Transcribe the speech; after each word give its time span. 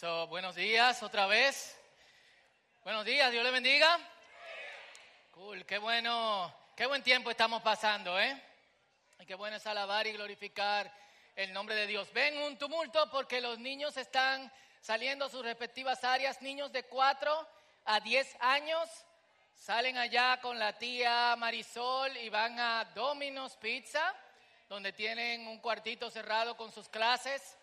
So, 0.00 0.26
buenos 0.28 0.54
días 0.54 1.02
otra 1.02 1.26
vez. 1.26 1.78
Buenos 2.84 3.04
días, 3.04 3.30
Dios 3.30 3.44
le 3.44 3.50
bendiga. 3.50 3.98
Cool, 5.30 5.66
qué 5.66 5.76
bueno, 5.76 6.50
qué 6.74 6.86
buen 6.86 7.02
tiempo 7.02 7.30
estamos 7.30 7.60
pasando, 7.60 8.18
¿eh? 8.18 8.42
Y 9.18 9.26
qué 9.26 9.34
bueno 9.34 9.58
es 9.58 9.66
alabar 9.66 10.06
y 10.06 10.12
glorificar 10.12 10.90
el 11.36 11.52
nombre 11.52 11.74
de 11.74 11.86
Dios. 11.86 12.10
Ven 12.14 12.38
un 12.38 12.56
tumulto 12.56 13.10
porque 13.10 13.42
los 13.42 13.58
niños 13.58 13.94
están 13.98 14.50
saliendo 14.80 15.26
a 15.26 15.28
sus 15.28 15.44
respectivas 15.44 16.02
áreas, 16.02 16.40
niños 16.40 16.72
de 16.72 16.84
4 16.84 17.48
a 17.84 18.00
10 18.00 18.36
años. 18.40 18.88
Salen 19.54 19.98
allá 19.98 20.40
con 20.40 20.58
la 20.58 20.78
tía 20.78 21.36
Marisol 21.36 22.16
y 22.16 22.30
van 22.30 22.58
a 22.58 22.86
Domino's 22.94 23.54
Pizza, 23.56 24.14
donde 24.66 24.94
tienen 24.94 25.46
un 25.46 25.58
cuartito 25.58 26.08
cerrado 26.08 26.56
con 26.56 26.72
sus 26.72 26.88
clases. 26.88 27.58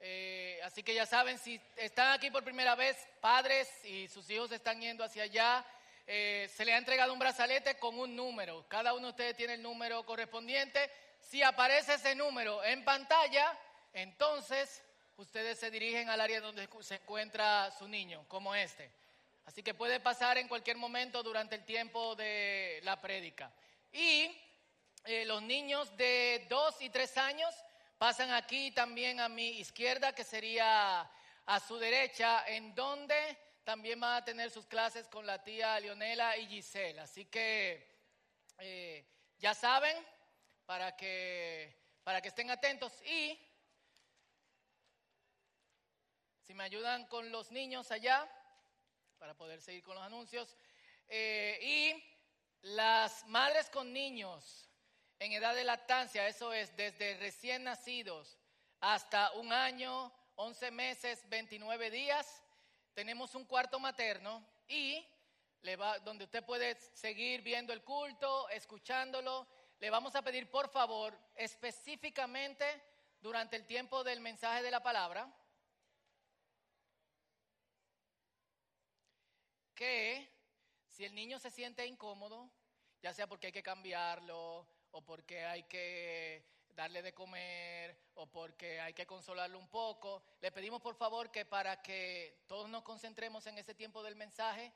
Eh, 0.00 0.60
así 0.64 0.82
que 0.82 0.94
ya 0.94 1.06
saben, 1.06 1.38
si 1.38 1.60
están 1.76 2.12
aquí 2.12 2.30
por 2.30 2.44
primera 2.44 2.74
vez, 2.74 2.96
padres 3.20 3.68
y 3.84 4.08
sus 4.08 4.28
hijos 4.30 4.52
están 4.52 4.80
yendo 4.80 5.02
hacia 5.04 5.24
allá, 5.24 5.64
eh, 6.06 6.48
se 6.54 6.64
les 6.64 6.74
ha 6.74 6.78
entregado 6.78 7.12
un 7.12 7.18
brazalete 7.18 7.78
con 7.78 7.98
un 7.98 8.14
número. 8.14 8.66
Cada 8.68 8.94
uno 8.94 9.08
de 9.08 9.10
ustedes 9.10 9.36
tiene 9.36 9.54
el 9.54 9.62
número 9.62 10.04
correspondiente. 10.06 10.90
Si 11.20 11.42
aparece 11.42 11.94
ese 11.94 12.14
número 12.14 12.64
en 12.64 12.84
pantalla, 12.84 13.58
entonces 13.92 14.82
ustedes 15.16 15.58
se 15.58 15.70
dirigen 15.70 16.08
al 16.08 16.20
área 16.20 16.40
donde 16.40 16.68
se 16.80 16.94
encuentra 16.94 17.70
su 17.72 17.88
niño, 17.88 18.24
como 18.28 18.54
este. 18.54 18.90
Así 19.44 19.62
que 19.62 19.74
puede 19.74 19.98
pasar 19.98 20.38
en 20.38 20.46
cualquier 20.46 20.76
momento 20.76 21.22
durante 21.22 21.56
el 21.56 21.64
tiempo 21.64 22.14
de 22.14 22.80
la 22.84 23.00
prédica. 23.00 23.50
Y 23.92 24.30
eh, 25.04 25.24
los 25.24 25.42
niños 25.42 25.96
de 25.96 26.46
dos 26.48 26.80
y 26.80 26.90
tres 26.90 27.16
años 27.16 27.54
pasan 27.98 28.30
aquí 28.30 28.70
también 28.70 29.20
a 29.20 29.28
mi 29.28 29.58
izquierda, 29.58 30.14
que 30.14 30.24
sería 30.24 31.10
a 31.46 31.60
su 31.60 31.76
derecha, 31.76 32.46
en 32.46 32.74
donde 32.74 33.36
también 33.64 33.98
van 34.00 34.16
a 34.16 34.24
tener 34.24 34.50
sus 34.50 34.66
clases 34.66 35.08
con 35.08 35.26
la 35.26 35.42
tía 35.42 35.78
Leonela 35.80 36.36
y 36.36 36.46
Giselle. 36.46 37.00
Así 37.00 37.26
que 37.26 37.86
eh, 38.58 39.06
ya 39.38 39.54
saben, 39.54 39.96
para 40.64 40.96
que, 40.96 41.76
para 42.04 42.20
que 42.20 42.28
estén 42.28 42.50
atentos. 42.50 42.92
Y 43.02 43.38
si 46.42 46.54
me 46.54 46.64
ayudan 46.64 47.06
con 47.06 47.30
los 47.32 47.50
niños 47.50 47.90
allá, 47.90 48.30
para 49.18 49.34
poder 49.34 49.60
seguir 49.60 49.82
con 49.82 49.96
los 49.96 50.04
anuncios. 50.04 50.56
Eh, 51.08 51.58
y 51.62 52.68
las 52.68 53.26
madres 53.26 53.70
con 53.70 53.92
niños 53.92 54.67
en 55.18 55.32
edad 55.32 55.54
de 55.54 55.64
lactancia, 55.64 56.28
eso 56.28 56.52
es 56.52 56.76
desde 56.76 57.16
recién 57.18 57.64
nacidos 57.64 58.38
hasta 58.80 59.32
un 59.32 59.52
año, 59.52 60.12
11 60.36 60.70
meses, 60.70 61.28
29 61.28 61.90
días, 61.90 62.42
tenemos 62.94 63.34
un 63.34 63.44
cuarto 63.44 63.80
materno 63.80 64.44
y 64.68 65.04
le 65.62 65.76
va, 65.76 65.98
donde 66.00 66.24
usted 66.24 66.44
puede 66.44 66.76
seguir 66.94 67.42
viendo 67.42 67.72
el 67.72 67.82
culto, 67.82 68.48
escuchándolo. 68.50 69.46
Le 69.80 69.90
vamos 69.90 70.14
a 70.14 70.22
pedir, 70.22 70.50
por 70.50 70.68
favor, 70.68 71.18
específicamente 71.34 72.64
durante 73.20 73.56
el 73.56 73.66
tiempo 73.66 74.04
del 74.04 74.20
mensaje 74.20 74.62
de 74.62 74.70
la 74.70 74.82
palabra, 74.82 75.32
que 79.74 80.28
si 80.88 81.04
el 81.04 81.14
niño 81.14 81.38
se 81.38 81.50
siente 81.50 81.86
incómodo, 81.86 82.50
ya 83.00 83.12
sea 83.12 83.26
porque 83.26 83.48
hay 83.48 83.52
que 83.52 83.62
cambiarlo, 83.62 84.66
o 84.98 85.00
porque 85.02 85.44
hay 85.44 85.62
que 85.62 86.42
darle 86.74 87.02
de 87.02 87.14
comer 87.14 87.96
o 88.14 88.26
porque 88.26 88.80
hay 88.80 88.92
que 88.92 89.06
consolarlo 89.06 89.56
un 89.56 89.68
poco. 89.68 90.24
Le 90.40 90.50
pedimos 90.50 90.82
por 90.82 90.96
favor 90.96 91.30
que 91.30 91.44
para 91.44 91.80
que 91.80 92.42
todos 92.48 92.68
nos 92.68 92.82
concentremos 92.82 93.46
en 93.46 93.58
ese 93.58 93.76
tiempo 93.76 94.02
del 94.02 94.16
mensaje, 94.16 94.72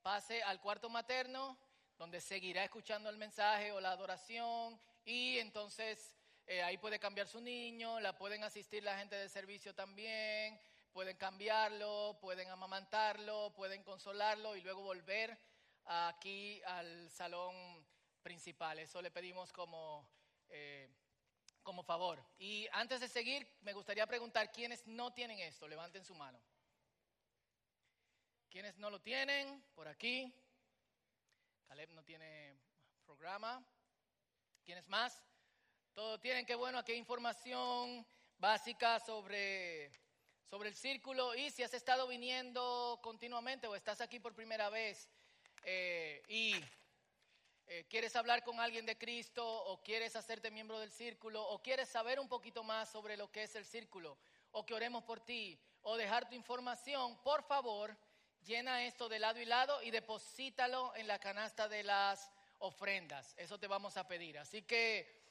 pase 0.00 0.42
al 0.42 0.58
cuarto 0.58 0.88
materno, 0.88 1.58
donde 1.98 2.22
seguirá 2.22 2.64
escuchando 2.64 3.10
el 3.10 3.18
mensaje 3.18 3.72
o 3.72 3.80
la 3.80 3.90
adoración 3.90 4.80
y 5.04 5.38
entonces 5.38 6.14
eh, 6.46 6.62
ahí 6.62 6.78
puede 6.78 6.98
cambiar 6.98 7.28
su 7.28 7.42
niño, 7.42 8.00
la 8.00 8.16
pueden 8.16 8.42
asistir 8.42 8.82
la 8.84 8.96
gente 8.98 9.16
de 9.16 9.28
servicio 9.28 9.74
también, 9.74 10.58
pueden 10.94 11.18
cambiarlo, 11.18 12.16
pueden 12.22 12.48
amamantarlo, 12.48 13.52
pueden 13.54 13.82
consolarlo 13.82 14.56
y 14.56 14.62
luego 14.62 14.80
volver 14.80 15.38
aquí 15.84 16.62
al 16.64 17.10
salón 17.10 17.85
principal. 18.26 18.76
Eso 18.80 19.00
le 19.00 19.12
pedimos 19.12 19.52
como, 19.52 20.04
eh, 20.48 20.90
como 21.62 21.84
favor. 21.84 22.20
Y 22.40 22.66
antes 22.72 22.98
de 22.98 23.06
seguir, 23.06 23.46
me 23.60 23.72
gustaría 23.72 24.04
preguntar 24.04 24.50
quiénes 24.50 24.84
no 24.84 25.12
tienen 25.12 25.38
esto. 25.38 25.68
Levanten 25.68 26.04
su 26.04 26.12
mano. 26.16 26.40
¿Quiénes 28.50 28.76
no 28.78 28.90
lo 28.90 29.00
tienen? 29.00 29.62
Por 29.76 29.86
aquí. 29.86 30.34
Caleb 31.68 31.92
no 31.92 32.02
tiene 32.02 32.58
programa. 33.04 33.64
¿Quiénes 34.64 34.88
más? 34.88 35.22
Todo 35.94 36.18
tienen. 36.18 36.44
Qué 36.46 36.56
bueno, 36.56 36.78
aquí 36.78 36.90
hay 36.90 36.98
información 36.98 38.04
básica 38.38 38.98
sobre, 38.98 39.92
sobre 40.50 40.68
el 40.70 40.74
círculo. 40.74 41.32
Y 41.36 41.52
si 41.52 41.62
has 41.62 41.74
estado 41.74 42.08
viniendo 42.08 42.98
continuamente 43.04 43.68
o 43.68 43.76
estás 43.76 44.00
aquí 44.00 44.18
por 44.18 44.34
primera 44.34 44.68
vez 44.68 45.08
eh, 45.62 46.24
y 46.26 46.56
eh, 47.68 47.84
quieres 47.88 48.14
hablar 48.14 48.44
con 48.44 48.60
alguien 48.60 48.86
de 48.86 48.96
Cristo 48.96 49.44
o 49.44 49.82
quieres 49.82 50.14
hacerte 50.14 50.52
miembro 50.52 50.78
del 50.78 50.92
círculo 50.92 51.42
o 51.48 51.60
quieres 51.60 51.88
saber 51.88 52.20
un 52.20 52.28
poquito 52.28 52.62
más 52.62 52.88
sobre 52.88 53.16
lo 53.16 53.30
que 53.32 53.42
es 53.42 53.56
el 53.56 53.64
círculo 53.64 54.16
o 54.52 54.64
que 54.64 54.74
oremos 54.74 55.02
por 55.02 55.20
ti 55.20 55.58
o 55.82 55.96
dejar 55.96 56.28
tu 56.28 56.34
información, 56.36 57.20
por 57.22 57.42
favor, 57.42 57.96
llena 58.44 58.84
esto 58.84 59.08
de 59.08 59.18
lado 59.18 59.40
y 59.40 59.44
lado 59.44 59.82
y 59.82 59.90
deposítalo 59.90 60.94
en 60.94 61.08
la 61.08 61.18
canasta 61.18 61.68
de 61.68 61.82
las 61.82 62.30
ofrendas. 62.58 63.34
Eso 63.36 63.58
te 63.58 63.66
vamos 63.66 63.96
a 63.96 64.06
pedir. 64.06 64.38
Así 64.38 64.62
que 64.62 65.26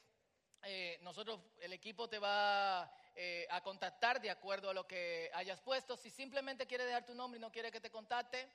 eh, 0.62 0.98
nosotros, 1.02 1.40
el 1.60 1.72
equipo 1.72 2.08
te 2.08 2.18
va 2.18 2.92
eh, 3.14 3.46
a 3.50 3.62
contactar 3.62 4.20
de 4.20 4.30
acuerdo 4.30 4.70
a 4.70 4.74
lo 4.74 4.86
que 4.86 5.30
hayas 5.32 5.60
puesto. 5.60 5.96
Si 5.96 6.10
simplemente 6.10 6.66
quieres 6.66 6.86
dejar 6.86 7.06
tu 7.06 7.14
nombre 7.14 7.38
y 7.38 7.40
no 7.40 7.50
quiere 7.50 7.72
que 7.72 7.80
te 7.80 7.90
contacte, 7.90 8.46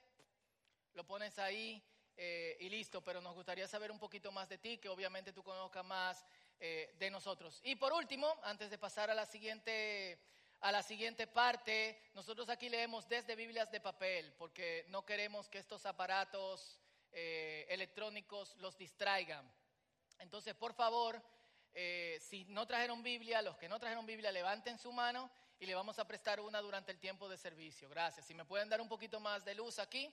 lo 0.94 1.04
pones 1.04 1.40
ahí 1.40 1.84
eh, 2.18 2.58
y 2.60 2.70
listo, 2.70 3.04
pero 3.04 3.22
nos 3.22 3.34
gustaría 3.34 3.68
saber 3.68 3.92
un 3.92 4.00
poquito 4.00 4.32
más 4.32 4.50
de 4.50 4.58
ti, 4.58 4.78
que 4.78 4.90
obviamente 4.90 5.34
tú 5.34 5.44
conozcas 5.44 5.86
más 5.86 6.26
eh, 6.60 6.94
de 7.00 7.10
nosotros. 7.10 7.60
Y 7.64 7.76
por 7.76 7.94
último, 7.94 8.40
antes 8.44 8.70
de 8.70 8.78
pasar 8.78 9.10
a 9.10 9.16
la 9.16 9.26
siguiente 9.26 10.20
a 10.64 10.72
la 10.72 10.84
siguiente 10.84 11.26
parte, 11.26 12.00
nosotros 12.14 12.48
aquí 12.50 12.70
leemos 12.70 13.10
desde 13.10 13.36
Biblias 13.36 13.72
de 13.72 13.82
papel, 13.82 14.32
porque 14.38 14.86
no 14.90 15.04
queremos 15.04 15.50
que 15.50 15.58
estos 15.58 15.88
aparatos 15.88 16.80
eh, 17.12 17.66
electrónicos 17.68 18.56
los 18.58 18.78
distraigan. 18.78 19.52
Entonces, 20.20 20.54
por 20.54 20.76
favor, 20.76 21.20
si 22.20 22.46
no 22.50 22.68
trajeron 22.68 23.02
Biblia, 23.02 23.42
los 23.42 23.58
que 23.58 23.68
no 23.68 23.80
trajeron 23.80 24.06
Biblia, 24.06 24.32
levanten 24.32 24.78
su 24.78 24.92
mano 24.92 25.32
y 25.62 25.68
le 25.68 25.76
vamos 25.76 26.00
a 26.00 26.06
prestar 26.06 26.40
una 26.40 26.60
durante 26.60 26.92
el 26.92 27.00
tiempo 27.00 27.30
de 27.30 27.38
servicio. 27.38 27.88
Gracias. 27.88 28.26
Si 28.26 28.34
me 28.34 28.46
pueden 28.46 28.68
dar 28.68 28.82
un 28.82 28.90
poquito 28.90 29.20
más 29.20 29.46
de 29.46 29.54
luz 29.54 29.78
aquí. 29.78 30.12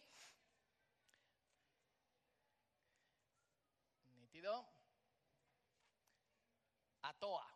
A 7.02 7.12
toa. 7.18 7.46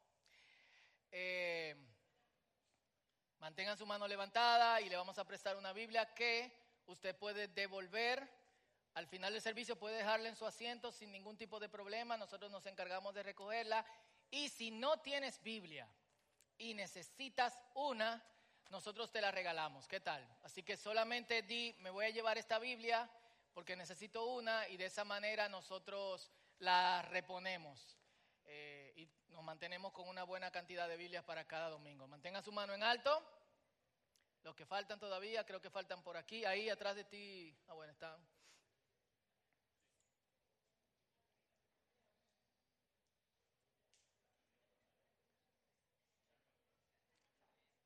Eh, 1.11 1.77
mantengan 3.39 3.79
su 3.79 3.87
mano 3.87 4.09
levantada 4.09 4.81
y 4.81 4.89
le 4.89 4.97
vamos 4.97 5.19
a 5.19 5.25
prestar 5.25 5.57
una 5.57 5.73
Biblia 5.73 6.13
que 6.15 6.53
usted 6.87 7.17
puede 7.17 7.49
devolver. 7.49 8.29
Al 8.95 9.07
final 9.07 9.33
del 9.33 9.43
servicio 9.43 9.79
puede 9.79 9.99
dejarla 9.99 10.29
en 10.29 10.37
su 10.37 10.45
asiento 10.45 10.91
sin 10.91 11.13
ningún 11.13 11.37
tipo 11.37 11.61
de 11.61 11.69
problema. 11.69 12.17
Nosotros 12.17 12.51
nos 12.51 12.67
encargamos 12.67 13.15
de 13.15 13.23
recogerla. 13.23 13.87
Y 14.31 14.49
si 14.49 14.71
no 14.71 15.01
tienes 15.01 15.41
Biblia 15.43 15.89
y 16.59 16.75
necesitas 16.75 17.59
una, 17.75 18.23
nosotros 18.71 19.13
te 19.13 19.21
la 19.21 19.31
regalamos. 19.31 19.87
¿Qué 19.87 20.01
tal? 20.01 20.27
Así 20.43 20.63
que 20.63 20.77
solamente 20.77 21.43
di, 21.43 21.77
me 21.79 21.91
voy 21.91 22.07
a 22.07 22.11
llevar 22.11 22.39
esta 22.39 22.59
Biblia 22.59 23.09
porque 23.55 23.77
necesito 23.77 24.27
una 24.27 24.69
y 24.69 24.77
de 24.77 24.87
esa 24.87 25.05
manera 25.05 25.49
nosotros 25.49 26.31
la 26.63 27.03
reponemos 27.03 27.99
eh, 28.45 28.93
y 28.97 29.09
nos 29.33 29.43
mantenemos 29.43 29.93
con 29.93 30.09
una 30.09 30.23
buena 30.23 30.53
cantidad 30.53 30.89
de 30.89 30.97
Biblias 30.97 31.25
para 31.25 31.45
cada 31.45 31.69
domingo. 31.69 32.07
Mantenga 32.07 32.41
su 32.41 32.53
mano 32.53 32.73
en 32.73 32.85
alto. 32.85 33.11
Los 34.45 34.55
que 34.55 34.65
faltan 34.65 35.01
todavía, 35.01 35.45
creo 35.45 35.61
que 35.61 35.71
faltan 35.71 36.03
por 36.03 36.17
aquí, 36.17 36.45
ahí 36.45 36.69
atrás 36.69 36.95
de 36.95 37.05
ti. 37.05 37.57
Ah, 37.67 37.75
bueno, 37.75 37.93
están. 37.93 38.17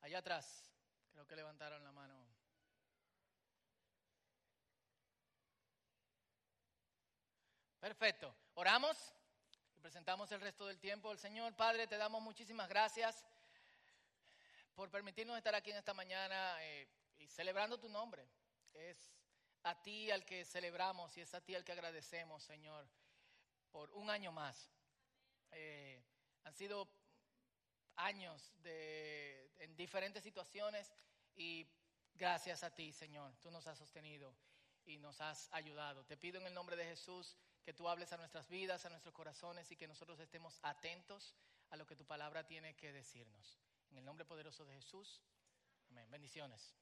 Allá 0.03 0.19
atrás, 0.19 0.71
creo 1.13 1.27
que 1.27 1.35
levantaron 1.35 1.83
la 1.83 1.93
mano. 1.93 2.26
Perfecto. 7.81 8.35
Oramos 8.55 8.97
y 9.77 9.81
presentamos 9.81 10.33
el 10.33 10.41
resto 10.41 10.67
del 10.67 10.79
tiempo 10.79 11.11
al 11.11 11.19
Señor. 11.19 11.55
Padre, 11.55 11.87
te 11.87 11.97
damos 11.97 12.23
muchísimas 12.23 12.69
gracias 12.69 13.25
por 14.75 14.91
permitirnos 14.91 15.37
estar 15.37 15.55
aquí 15.55 15.71
en 15.71 15.77
esta 15.77 15.95
mañana 15.95 16.57
eh, 16.63 16.89
y 17.19 17.29
celebrando 17.29 17.79
tu 17.79 17.89
nombre. 17.89 18.27
Es 18.73 19.13
a 19.63 19.81
ti 19.83 20.11
al 20.11 20.25
que 20.25 20.45
celebramos 20.45 21.17
y 21.17 21.21
es 21.21 21.35
a 21.35 21.41
ti 21.41 21.55
al 21.55 21.65
que 21.65 21.73
agradecemos, 21.73 22.43
Señor, 22.43 22.89
por 23.71 23.91
un 23.93 24.09
año 24.09 24.33
más. 24.33 24.71
Eh, 25.53 26.03
han 26.45 26.55
sido 26.55 26.89
años 27.97 28.53
de, 28.63 29.53
en 29.59 29.77
diferentes 29.77 30.23
situaciones 30.23 30.93
y 31.35 31.67
gracias 32.15 32.63
a 32.63 32.75
ti, 32.75 32.93
Señor, 32.93 33.37
tú 33.43 33.51
nos 33.51 33.67
has 33.67 33.79
sostenido 33.79 34.35
y 34.87 34.97
nos 34.99 35.21
has 35.21 35.53
ayudado. 35.53 36.05
Te 36.05 36.17
pido 36.17 36.41
en 36.41 36.47
el 36.47 36.55
nombre 36.55 36.77
de 36.77 36.85
Jesús 36.85 37.37
que 37.67 37.75
tú 37.75 37.89
hables 37.89 38.13
a 38.13 38.17
nuestras 38.17 38.49
vidas, 38.49 38.87
a 38.87 38.91
nuestros 38.91 39.13
corazones 39.13 39.73
y 39.73 39.77
que 39.77 39.89
nosotros 39.89 40.21
estemos 40.21 40.61
atentos 40.63 41.35
a 41.71 41.77
lo 41.77 41.85
que 41.85 41.97
tu 41.97 42.05
palabra 42.07 42.47
tiene 42.47 42.77
que 42.77 42.93
decirnos. 42.93 43.59
En 43.91 43.99
el 43.99 44.05
nombre 44.05 44.25
poderoso 44.25 44.65
de 44.65 44.75
Jesús. 44.75 45.21
Amén. 45.91 46.09
Bendiciones. 46.09 46.77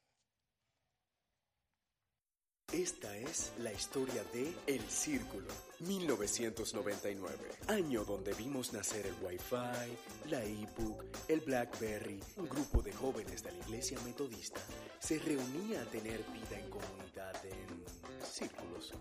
Esta 2.70 3.16
es 3.16 3.52
la 3.60 3.72
historia 3.72 4.25
de 4.25 4.54
El 4.66 4.82
Círculo, 4.90 5.46
1999, 5.78 7.50
año 7.69 8.04
donde 8.04 8.34
vimos 8.34 8.72
nacer 8.75 9.06
el 9.06 9.14
Wi-Fi, 9.22 10.28
la 10.28 10.44
ebook, 10.44 11.04
el 11.28 11.40
BlackBerry. 11.40 12.20
Un 12.36 12.48
grupo 12.48 12.82
de 12.82 12.92
jóvenes 12.92 13.42
de 13.42 13.52
la 13.52 13.58
iglesia 13.58 13.98
metodista 14.00 14.60
se 14.98 15.19
reunía 15.19 15.81
a 15.81 15.86
tener 15.86 16.22
vida 16.25 16.58
en 16.58 16.69
comunidad 16.69 17.46
en 17.46 17.84
círculos. 18.25 18.92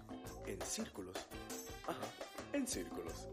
En 0.45 0.61
círculos. 0.61 1.17
En 2.53 2.67
círculos. 2.67 3.27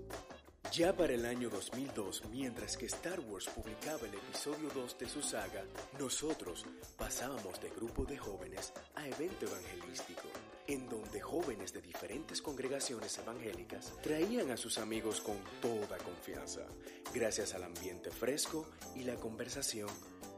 Ya 0.73 0.97
para 0.97 1.14
el 1.14 1.26
año 1.26 1.50
2002, 1.50 2.23
mientras 2.31 2.76
que 2.76 2.87
Star 2.87 3.19
Wars 3.19 3.47
publicaba 3.49 4.06
el 4.06 4.14
episodio 4.14 4.69
2 4.73 4.99
de 4.99 5.08
su 5.08 5.20
saga, 5.20 5.64
nosotros 5.99 6.64
pasábamos 6.97 7.61
de 7.61 7.70
grupo 7.70 8.05
de 8.05 8.17
jóvenes 8.17 8.73
a 8.94 9.08
evento 9.08 9.47
evangelístico, 9.47 10.29
en 10.69 10.88
donde 10.88 11.20
jóvenes 11.20 11.73
de 11.73 11.82
diferentes 11.82 12.41
congregaciones 12.41 13.19
evangélicas 13.19 13.93
traían 14.00 14.52
a 14.52 14.56
sus 14.56 14.79
amigos 14.79 15.20
con 15.20 15.38
toda 15.61 15.99
confianza, 15.99 16.64
gracias 17.12 17.55
al 17.55 17.64
ambiente 17.64 18.12
fresco 18.12 18.64
y 18.94 19.02
la 19.02 19.17
conversación 19.17 19.91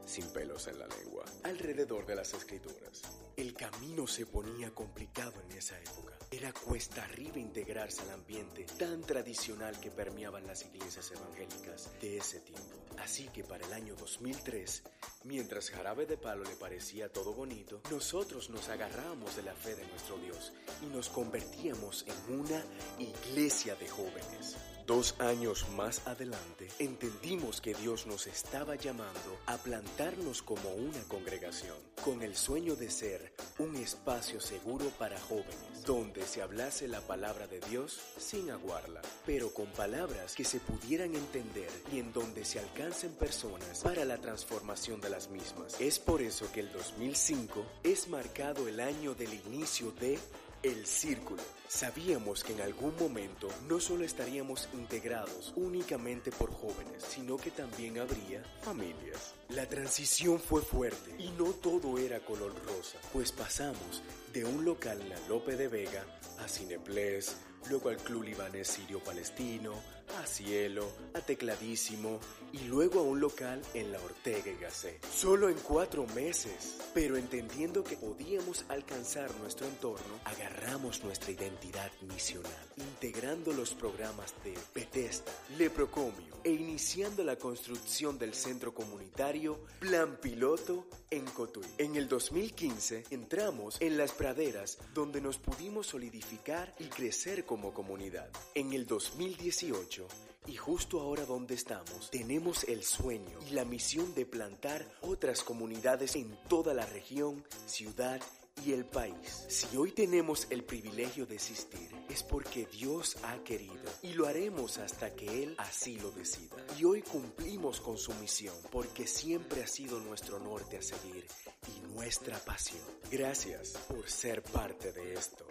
sin 0.05 0.27
pelos 0.33 0.67
en 0.67 0.79
la 0.79 0.87
lengua, 0.87 1.25
alrededor 1.43 2.05
de 2.07 2.15
las 2.15 2.33
escrituras. 2.33 3.03
El 3.37 3.53
camino 3.53 4.07
se 4.07 4.25
ponía 4.25 4.73
complicado 4.73 5.33
en 5.47 5.57
esa 5.57 5.79
época. 5.79 6.22
Era 6.33 6.51
cuesta 6.51 7.03
arriba 7.03 7.37
integrarse 7.37 8.01
al 8.01 8.09
ambiente 8.09 8.65
tan 8.79 9.03
tradicional 9.03 9.79
que 9.79 9.91
permeaban 9.91 10.47
las 10.47 10.65
iglesias 10.65 11.11
evangélicas 11.11 11.91
de 12.01 12.17
ese 12.17 12.39
tiempo. 12.39 12.75
Así 12.97 13.27
que 13.27 13.43
para 13.43 13.63
el 13.63 13.71
año 13.71 13.95
2003, 13.95 14.81
mientras 15.25 15.69
Jarabe 15.69 16.07
de 16.07 16.17
Palo 16.17 16.43
le 16.43 16.55
parecía 16.55 17.13
todo 17.13 17.35
bonito, 17.35 17.83
nosotros 17.91 18.49
nos 18.49 18.67
agarramos 18.69 19.35
de 19.35 19.43
la 19.43 19.53
fe 19.53 19.75
de 19.75 19.85
nuestro 19.85 20.17
Dios 20.17 20.53
y 20.81 20.87
nos 20.87 21.07
convertíamos 21.09 22.03
en 22.07 22.39
una 22.39 22.63
iglesia 22.97 23.75
de 23.75 23.87
jóvenes. 23.87 24.57
Dos 24.85 25.15
años 25.19 25.65
más 25.77 26.05
adelante, 26.07 26.67
entendimos 26.77 27.61
que 27.61 27.73
Dios 27.73 28.05
nos 28.05 28.27
estaba 28.27 28.75
llamando 28.75 29.39
a 29.45 29.57
plantarnos 29.57 30.41
como 30.41 30.73
una 30.73 31.01
congregación, 31.07 31.77
con 32.03 32.21
el 32.21 32.35
sueño 32.35 32.75
de 32.75 32.91
ser 32.91 33.33
un 33.59 33.77
espacio 33.77 34.41
seguro 34.41 34.89
para 34.99 35.17
jóvenes, 35.21 35.85
donde 35.85 36.23
se 36.23 36.41
hablase 36.41 36.89
la 36.89 36.99
palabra 36.99 37.47
de 37.47 37.61
Dios 37.61 37.97
sin 38.17 38.51
aguarla, 38.51 39.01
pero 39.25 39.53
con 39.53 39.67
palabras 39.67 40.35
que 40.35 40.43
se 40.43 40.59
pudieran 40.59 41.15
entender 41.15 41.69
y 41.93 41.99
en 41.99 42.11
donde 42.11 42.43
se 42.43 42.59
alcancen 42.59 43.13
personas 43.13 43.79
para 43.79 44.03
la 44.03 44.17
transformación 44.17 44.99
de 44.99 45.09
las 45.09 45.29
mismas. 45.29 45.79
Es 45.79 45.97
por 45.97 46.21
eso 46.21 46.51
que 46.51 46.59
el 46.59 46.73
2005 46.73 47.65
es 47.83 48.09
marcado 48.09 48.67
el 48.67 48.81
año 48.81 49.15
del 49.15 49.33
inicio 49.33 49.93
de 49.93 50.19
el 50.63 50.85
círculo. 50.85 51.41
Sabíamos 51.67 52.43
que 52.43 52.53
en 52.53 52.61
algún 52.61 52.95
momento 52.97 53.49
no 53.67 53.79
solo 53.79 54.05
estaríamos 54.05 54.69
integrados 54.73 55.51
únicamente 55.55 56.31
por 56.31 56.51
jóvenes, 56.51 57.03
sino 57.03 57.37
que 57.37 57.51
también 57.51 57.99
habría 57.99 58.43
familias. 58.61 59.33
La 59.49 59.67
transición 59.67 60.39
fue 60.39 60.61
fuerte 60.61 61.15
y 61.19 61.29
no 61.31 61.51
todo 61.51 61.97
era 61.97 62.19
color 62.21 62.53
rosa, 62.65 62.97
pues 63.11 63.31
pasamos 63.31 64.01
de 64.31 64.45
un 64.45 64.63
local 64.63 65.01
en 65.01 65.09
la 65.09 65.19
Lope 65.27 65.55
de 65.57 65.67
Vega 65.67 66.05
a 66.39 66.47
Cineplex, 66.47 67.35
luego 67.69 67.89
al 67.89 67.97
Club 67.97 68.23
Libanés 68.23 68.69
Sirio 68.69 69.03
Palestino, 69.03 69.73
a 70.19 70.27
Cielo, 70.27 70.87
a 71.13 71.21
Tecladísimo 71.21 72.19
y 72.51 72.59
luego 72.65 72.99
a 72.99 73.03
un 73.03 73.19
local 73.19 73.61
en 73.73 73.91
la 73.91 73.99
Ortega 73.99 74.51
y 74.51 74.61
Gasset. 74.61 75.03
Solo 75.05 75.49
en 75.49 75.57
cuatro 75.57 76.05
meses, 76.07 76.77
pero 76.93 77.17
entendiendo 77.17 77.83
que 77.83 77.97
podíamos 77.97 78.65
alcanzar 78.69 79.33
nuestro 79.39 79.67
entorno, 79.67 80.19
agarramos 80.25 81.03
nuestra 81.03 81.31
identidad 81.31 81.91
misional, 82.01 82.51
integrando 82.77 83.53
los 83.53 83.73
programas 83.73 84.33
de 84.43 84.53
Bethesda, 84.75 85.31
Leprocomio 85.57 86.33
e 86.43 86.51
iniciando 86.51 87.23
la 87.23 87.37
construcción 87.37 88.19
del 88.19 88.33
centro 88.33 88.73
comunitario 88.73 89.59
Plan 89.79 90.17
Piloto 90.21 90.87
en 91.09 91.25
Cotuí. 91.25 91.65
En 91.77 91.95
el 91.95 92.07
2015 92.07 93.05
entramos 93.11 93.77
en 93.79 93.97
las 93.97 94.11
praderas 94.11 94.77
donde 94.93 95.21
nos 95.21 95.37
pudimos 95.37 95.87
solidificar 95.87 96.75
y 96.79 96.85
crecer 96.85 97.45
como 97.45 97.73
comunidad. 97.73 98.29
En 98.53 98.73
el 98.73 98.85
2018 98.85 100.02
y 100.45 100.55
justo 100.55 100.99
ahora 100.99 101.25
donde 101.25 101.55
estamos, 101.55 102.09
tenemos 102.11 102.63
el 102.65 102.83
sueño 102.83 103.39
y 103.47 103.53
la 103.53 103.65
misión 103.65 104.13
de 104.13 104.25
plantar 104.25 104.85
otras 105.01 105.41
comunidades 105.43 106.15
en 106.15 106.37
toda 106.49 106.73
la 106.73 106.85
región, 106.85 107.43
ciudad 107.65 108.21
y 108.65 108.73
el 108.73 108.85
país. 108.85 109.45
Si 109.47 109.75
hoy 109.77 109.91
tenemos 109.91 110.47
el 110.49 110.63
privilegio 110.63 111.25
de 111.25 111.35
existir, 111.35 111.89
es 112.09 112.23
porque 112.23 112.67
Dios 112.67 113.17
ha 113.23 113.37
querido 113.43 113.91
y 114.01 114.13
lo 114.13 114.27
haremos 114.27 114.77
hasta 114.77 115.13
que 115.15 115.43
Él 115.43 115.55
así 115.57 115.97
lo 115.97 116.11
decida. 116.11 116.57
Y 116.77 116.83
hoy 116.83 117.01
cumplimos 117.01 117.79
con 117.81 117.97
su 117.97 118.13
misión 118.15 118.55
porque 118.71 119.07
siempre 119.07 119.63
ha 119.63 119.67
sido 119.67 119.99
nuestro 119.99 120.39
norte 120.39 120.77
a 120.77 120.81
seguir 120.81 121.25
y 121.67 121.93
nuestra 121.93 122.37
pasión. 122.39 122.83
Gracias 123.09 123.71
por 123.87 124.09
ser 124.09 124.43
parte 124.43 124.91
de 124.91 125.13
esto. 125.13 125.45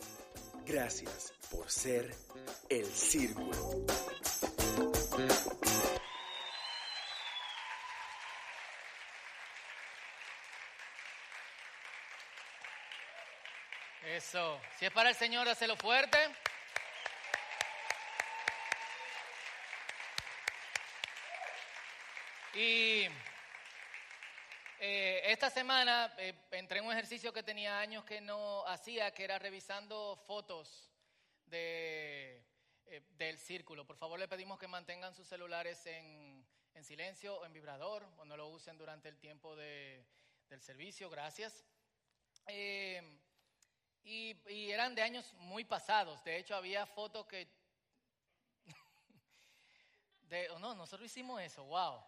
Gracias 0.66 1.32
por 1.50 1.70
ser 1.70 2.14
el 2.68 2.86
círculo. 2.86 3.84
Eso. 14.04 14.60
Si 14.78 14.84
es 14.84 14.92
para 14.92 15.08
el 15.08 15.14
Señor, 15.14 15.48
hazlo 15.48 15.76
fuerte. 15.76 16.18
Y 22.54 23.06
eh, 24.78 25.22
esta 25.24 25.48
semana 25.48 26.12
eh, 26.18 26.34
entré 26.50 26.80
en 26.80 26.84
un 26.84 26.92
ejercicio 26.92 27.32
que 27.32 27.42
tenía 27.42 27.78
años 27.78 28.04
que 28.04 28.20
no 28.20 28.66
hacía, 28.66 29.14
que 29.14 29.24
era 29.24 29.38
revisando 29.38 30.16
fotos 30.26 30.92
de, 31.46 32.42
eh, 32.86 33.02
del 33.16 33.38
círculo. 33.38 33.86
Por 33.86 33.96
favor, 33.96 34.18
le 34.18 34.28
pedimos 34.28 34.58
que 34.58 34.68
mantengan 34.68 35.14
sus 35.14 35.26
celulares 35.26 35.84
en, 35.86 36.46
en 36.74 36.84
silencio 36.84 37.36
o 37.36 37.44
en 37.44 37.52
vibrador 37.52 38.06
o 38.18 38.24
no 38.24 38.36
lo 38.36 38.48
usen 38.48 38.76
durante 38.78 39.08
el 39.08 39.18
tiempo 39.18 39.56
de, 39.56 40.06
del 40.48 40.60
servicio. 40.60 41.08
Gracias. 41.10 41.64
Y, 44.04 44.36
eran 44.70 44.94
de 44.94 45.02
años 45.02 45.32
muy 45.34 45.64
pasados. 45.64 46.22
De 46.24 46.36
hecho, 46.36 46.54
había 46.54 46.86
fotos 46.86 47.26
que... 47.26 47.48
de, 50.22 50.50
oh, 50.50 50.58
no, 50.58 50.74
nosotros 50.74 51.06
hicimos 51.06 51.40
eso, 51.40 51.64
wow. 51.64 52.02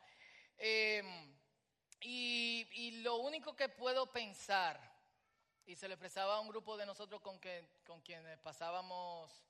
Y, 2.01 2.67
y, 2.73 2.91
lo 3.03 3.17
único 3.17 3.55
que 3.55 3.69
puedo 3.69 4.11
pensar, 4.13 4.79
y 5.65 5.77
se 5.77 5.89
le 5.89 5.95
expresaba 5.95 6.37
a 6.37 6.41
un 6.41 6.49
grupo 6.49 6.77
de 6.77 6.87
nosotros 6.87 7.21
con, 7.21 7.39
que, 7.39 7.67
con 7.87 8.01
quienes 8.03 8.39
pasábamos 8.41 9.45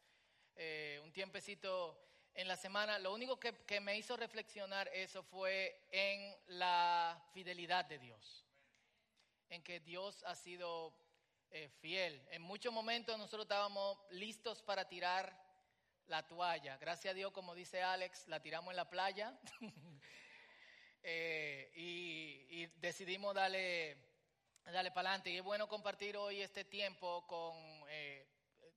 eh, 0.57 1.01
un 1.03 1.13
tiempecito 1.13 2.01
en 2.35 2.49
la 2.49 2.57
semana, 2.57 2.99
lo 2.99 3.13
único 3.13 3.39
que, 3.39 3.81
me 3.81 3.97
hizo 3.97 4.17
reflexionar 4.17 4.89
eso 4.93 5.23
fue 5.23 5.87
en 5.91 6.37
la 6.47 7.21
fidelidad 7.33 7.85
de 7.85 7.99
Dios. 7.99 8.45
En 9.49 9.63
que 9.63 9.81
Dios 9.81 10.23
ha 10.25 10.35
sido 10.35 10.95
eh, 11.51 11.69
fiel. 11.81 12.27
En 12.31 12.43
muchos 12.43 12.73
momentos 12.73 13.17
nosotros 13.19 13.45
estábamos 13.45 13.99
listos 14.11 14.63
para 14.63 14.89
tirar 14.89 15.37
la 16.07 16.27
toalla. 16.27 16.77
Gracias 16.79 17.13
a 17.13 17.15
Dios, 17.15 17.33
como 17.33 17.55
dice 17.55 17.83
Alex, 17.83 18.27
la 18.27 18.41
tiramos 18.41 18.73
en 18.73 18.77
la 18.77 18.91
playa 18.91 19.39
eh, 21.03 21.71
y, 21.77 22.67
decidimos 22.81 23.35
darle, 23.35 23.97
darle 24.65 24.91
para 24.91 25.11
adelante. 25.11 25.31
Y 25.31 25.37
es 25.37 25.45
bueno 25.45 25.69
compartir 25.69 26.17
hoy 26.17 26.41
este 26.41 26.65
tiempo 26.65 27.25
con 27.29 27.55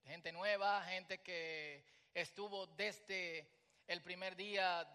gente 0.08 0.32
nueva, 0.32 0.84
gente 0.86 1.20
que 1.20 1.84
estuvo 2.14 2.66
desde 2.68 3.48
el 3.88 4.02
primer 4.02 4.36
día 4.36 4.90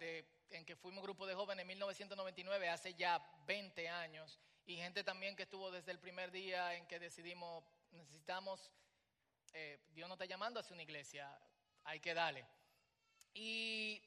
en 0.49 0.65
que 0.65 0.75
fuimos 0.75 1.03
grupo 1.03 1.25
de 1.25 1.35
jóvenes 1.35 1.61
en 1.61 1.67
1999, 1.67 2.69
hace 2.69 2.93
ya 2.95 3.23
20 3.45 3.87
años, 3.89 4.39
y 4.65 4.75
gente 4.75 5.03
también 5.03 5.35
que 5.35 5.43
estuvo 5.43 5.71
desde 5.71 5.91
el 5.91 5.99
primer 5.99 6.31
día 6.31 6.75
en 6.75 6.87
que 6.87 6.99
decidimos, 6.99 7.63
necesitamos, 7.91 8.71
eh, 9.53 9.79
Dios 9.93 10.09
nos 10.09 10.15
está 10.15 10.25
llamando 10.25 10.59
hacia 10.59 10.73
una 10.73 10.83
iglesia, 10.83 11.29
hay 11.83 11.99
que 11.99 12.13
darle. 12.13 12.45
Y 13.33 14.01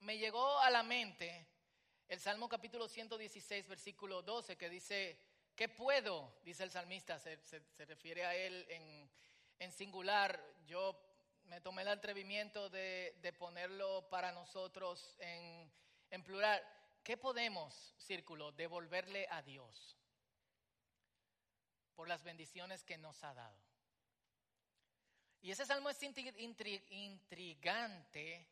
me 0.00 0.18
llegó 0.18 0.58
a 0.60 0.70
la 0.70 0.82
mente 0.82 1.46
el 2.08 2.18
Salmo 2.18 2.48
capítulo 2.48 2.88
116, 2.88 3.68
versículo 3.68 4.22
12, 4.22 4.56
que 4.56 4.68
dice, 4.68 5.18
¿qué 5.54 5.68
puedo? 5.68 6.32
Dice 6.44 6.64
el 6.64 6.70
salmista, 6.70 7.18
se, 7.18 7.38
refiere 7.78 8.24
a 8.24 8.34
él 8.34 8.66
en, 8.68 9.10
en 9.60 9.70
singular. 9.72 10.42
Yo 10.66 11.00
me 11.44 11.60
tomé 11.60 11.82
el 11.82 11.88
atrevimiento 11.88 12.68
de, 12.68 13.34
ponerlo 13.38 14.08
para 14.10 14.32
nosotros 14.32 15.16
en, 15.20 15.70
plural. 16.24 16.60
¿Qué 17.04 17.16
podemos, 17.16 17.94
círculo, 17.98 18.50
devolverle 18.52 19.28
a 19.30 19.42
Dios 19.42 19.96
por 21.94 22.08
las 22.08 22.24
bendiciones 22.24 22.82
que 22.84 22.98
nos 22.98 23.22
ha 23.22 23.32
dado? 23.32 23.58
Y 25.42 25.52
ese 25.52 25.64
salmo 25.64 25.88
es 25.88 26.02
intrigante 26.90 28.46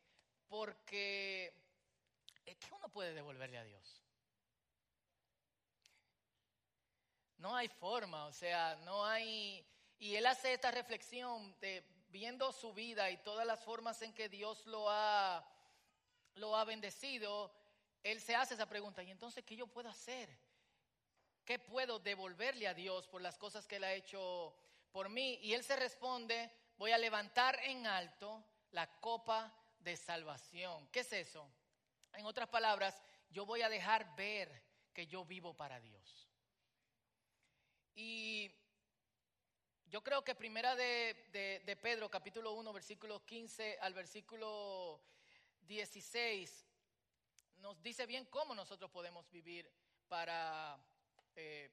porque 0.47 1.53
¿qué 2.43 2.73
uno 2.73 2.89
puede 2.89 3.13
devolverle 3.13 3.57
a 3.57 3.63
Dios? 3.63 4.01
No 7.37 7.55
hay 7.55 7.67
forma, 7.67 8.25
o 8.25 8.33
sea, 8.33 8.75
no 8.83 9.05
hay... 9.05 9.65
Y 9.99 10.15
él 10.15 10.25
hace 10.25 10.53
esta 10.53 10.71
reflexión 10.71 11.55
de 11.59 11.83
viendo 12.09 12.51
su 12.51 12.73
vida 12.73 13.09
y 13.11 13.17
todas 13.17 13.45
las 13.45 13.63
formas 13.63 14.01
en 14.01 14.13
que 14.13 14.29
Dios 14.29 14.65
lo 14.65 14.89
ha, 14.89 15.45
lo 16.35 16.55
ha 16.55 16.63
bendecido, 16.63 17.53
él 18.03 18.21
se 18.21 18.35
hace 18.35 18.53
esa 18.53 18.67
pregunta, 18.67 19.03
¿y 19.03 19.11
entonces 19.11 19.43
qué 19.43 19.55
yo 19.55 19.67
puedo 19.67 19.89
hacer? 19.89 20.29
¿Qué 21.45 21.59
puedo 21.59 21.99
devolverle 21.99 22.67
a 22.67 22.73
Dios 22.73 23.07
por 23.07 23.21
las 23.21 23.37
cosas 23.37 23.67
que 23.67 23.75
él 23.75 23.83
ha 23.83 23.93
hecho 23.93 24.55
por 24.91 25.09
mí? 25.09 25.39
Y 25.41 25.53
él 25.53 25.63
se 25.63 25.75
responde, 25.75 26.49
voy 26.77 26.91
a 26.91 26.97
levantar 26.97 27.59
en 27.63 27.85
alto 27.85 28.43
la 28.71 28.87
copa 28.99 29.53
de 29.79 29.97
salvación. 29.97 30.87
¿Qué 30.87 31.01
es 31.01 31.11
eso? 31.11 31.51
En 32.13 32.25
otras 32.25 32.49
palabras, 32.49 33.01
yo 33.29 33.45
voy 33.45 33.61
a 33.61 33.69
dejar 33.69 34.15
ver 34.15 34.63
que 34.93 35.07
yo 35.07 35.25
vivo 35.25 35.55
para 35.55 35.79
Dios. 35.79 36.29
Y 37.95 38.51
yo 39.89 40.03
creo 40.03 40.23
que 40.23 40.35
primera 40.35 40.75
de, 40.75 41.79
Pedro, 41.81 42.09
capítulo 42.09 42.53
1, 42.53 42.73
versículo 42.73 43.25
15 43.25 43.79
al 43.81 43.93
versículo 43.93 45.01
16, 45.61 46.65
nos 47.57 47.81
dice 47.81 48.05
bien 48.05 48.25
cómo 48.25 48.53
nosotros 48.53 48.91
podemos 48.91 49.29
vivir 49.31 49.69
para, 50.07 50.77
eh, 51.35 51.71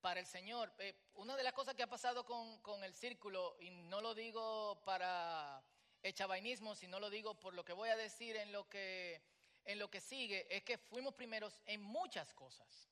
para 0.00 0.18
el 0.18 0.26
Señor. 0.26 0.72
Eh, 0.78 0.94
una 1.14 1.36
de 1.36 1.44
las 1.44 1.52
cosas 1.52 1.74
que 1.74 1.84
ha 1.84 1.88
pasado 1.88 2.24
con, 2.24 2.58
con, 2.58 2.82
el 2.82 2.92
círculo, 2.92 3.56
y 3.60 3.70
no 3.70 4.00
lo 4.00 4.14
digo 4.14 4.82
para 4.84 5.62
echavainismo, 6.02 6.74
sino 6.74 6.98
lo 6.98 7.08
digo 7.08 7.38
por 7.38 7.54
lo 7.54 7.64
que 7.64 7.72
voy 7.72 7.88
a 7.88 7.96
decir 7.96 8.36
en 8.36 8.50
lo 8.50 8.68
que, 8.68 9.22
en 9.64 9.78
lo 9.78 9.88
que 9.88 10.00
sigue, 10.00 10.46
es 10.54 10.64
que 10.64 10.76
fuimos 10.76 11.14
primeros 11.14 11.62
en 11.66 11.80
muchas 11.82 12.34
cosas. 12.34 12.90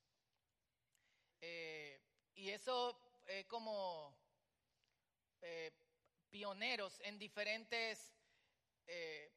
Eh, 1.41 2.01
y 2.37 2.51
eso 2.51 2.97
es 3.27 3.45
como 3.47 4.22
eh, 5.43 5.71
pioneros 6.31 6.99
en 7.01 7.19
diferentes, 7.19 8.13
eh, 8.87 9.31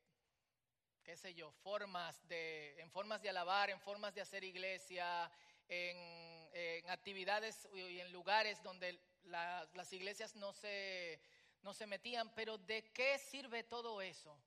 qué 1.03 1.17
sé 1.17 1.33
yo, 1.33 1.51
formas 1.51 2.25
de, 2.27 2.79
en 2.79 2.89
formas 2.89 3.21
de 3.21 3.29
alabar, 3.29 3.69
en 3.69 3.79
formas 3.79 4.15
de 4.15 4.21
hacer 4.21 4.43
iglesia, 4.43 5.29
en, 5.67 6.89
actividades 6.89 7.67
y 7.73 7.99
en 7.99 8.11
lugares 8.13 8.63
donde 8.63 8.97
las 9.23 9.91
iglesias 9.91 10.35
no 10.35 10.53
se, 10.53 11.19
no 11.63 11.73
se 11.73 11.85
metían. 11.85 12.33
Pero 12.33 12.57
¿de 12.57 12.91
qué 12.93 13.19
sirve 13.19 13.63
todo 13.63 14.01
eso? 14.01 14.39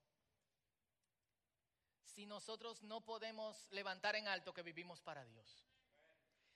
Si 2.05 2.25
nosotros 2.25 2.83
no 2.83 3.03
podemos 3.03 3.71
levantar 3.73 4.17
en 4.17 4.27
alto 4.27 4.55
que 4.55 4.63
vivimos 4.63 5.03
para 5.03 5.25
Dios. 5.27 5.65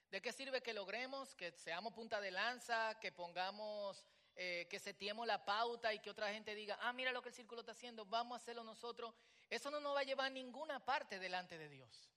¿De 0.09 0.21
qué 0.21 0.31
sirve 0.31 0.61
que 0.61 0.73
logremos, 0.73 1.35
que 1.35 1.51
seamos 1.51 1.93
punta 1.93 2.19
de 2.19 2.31
lanza, 2.31 2.99
que 2.99 3.11
pongamos 3.11 4.05
eh, 4.35 4.67
que 4.69 4.79
setiemos 4.79 5.27
la 5.27 5.45
pauta 5.45 5.93
y 5.93 5.99
que 5.99 6.09
otra 6.09 6.33
gente 6.33 6.55
diga, 6.55 6.77
ah, 6.81 6.93
mira 6.93 7.11
lo 7.11 7.21
que 7.21 7.29
el 7.29 7.35
círculo 7.35 7.61
está 7.61 7.73
haciendo, 7.73 8.05
vamos 8.05 8.33
a 8.33 8.41
hacerlo 8.41 8.63
nosotros, 8.63 9.13
eso 9.49 9.69
no 9.69 9.79
nos 9.79 9.95
va 9.95 9.99
a 9.99 10.03
llevar 10.03 10.27
a 10.27 10.29
ninguna 10.29 10.83
parte 10.83 11.19
delante 11.19 11.57
de 11.57 11.69
Dios. 11.69 12.09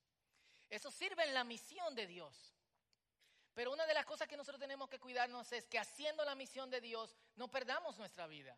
Eso 0.69 0.91
sirve 0.91 1.23
en 1.23 1.33
la 1.33 1.43
misión 1.43 1.93
de 1.95 2.07
Dios. 2.07 2.53
Pero 3.53 3.71
una 3.71 3.85
de 3.85 3.93
las 3.93 4.05
cosas 4.05 4.27
que 4.27 4.37
nosotros 4.37 4.59
tenemos 4.59 4.89
que 4.89 4.99
cuidarnos 4.99 5.51
es 5.51 5.67
que 5.67 5.79
haciendo 5.79 6.23
la 6.25 6.35
misión 6.35 6.69
de 6.69 6.81
Dios 6.81 7.15
no 7.35 7.49
perdamos 7.49 7.97
nuestra 7.97 8.27
vida. 8.27 8.57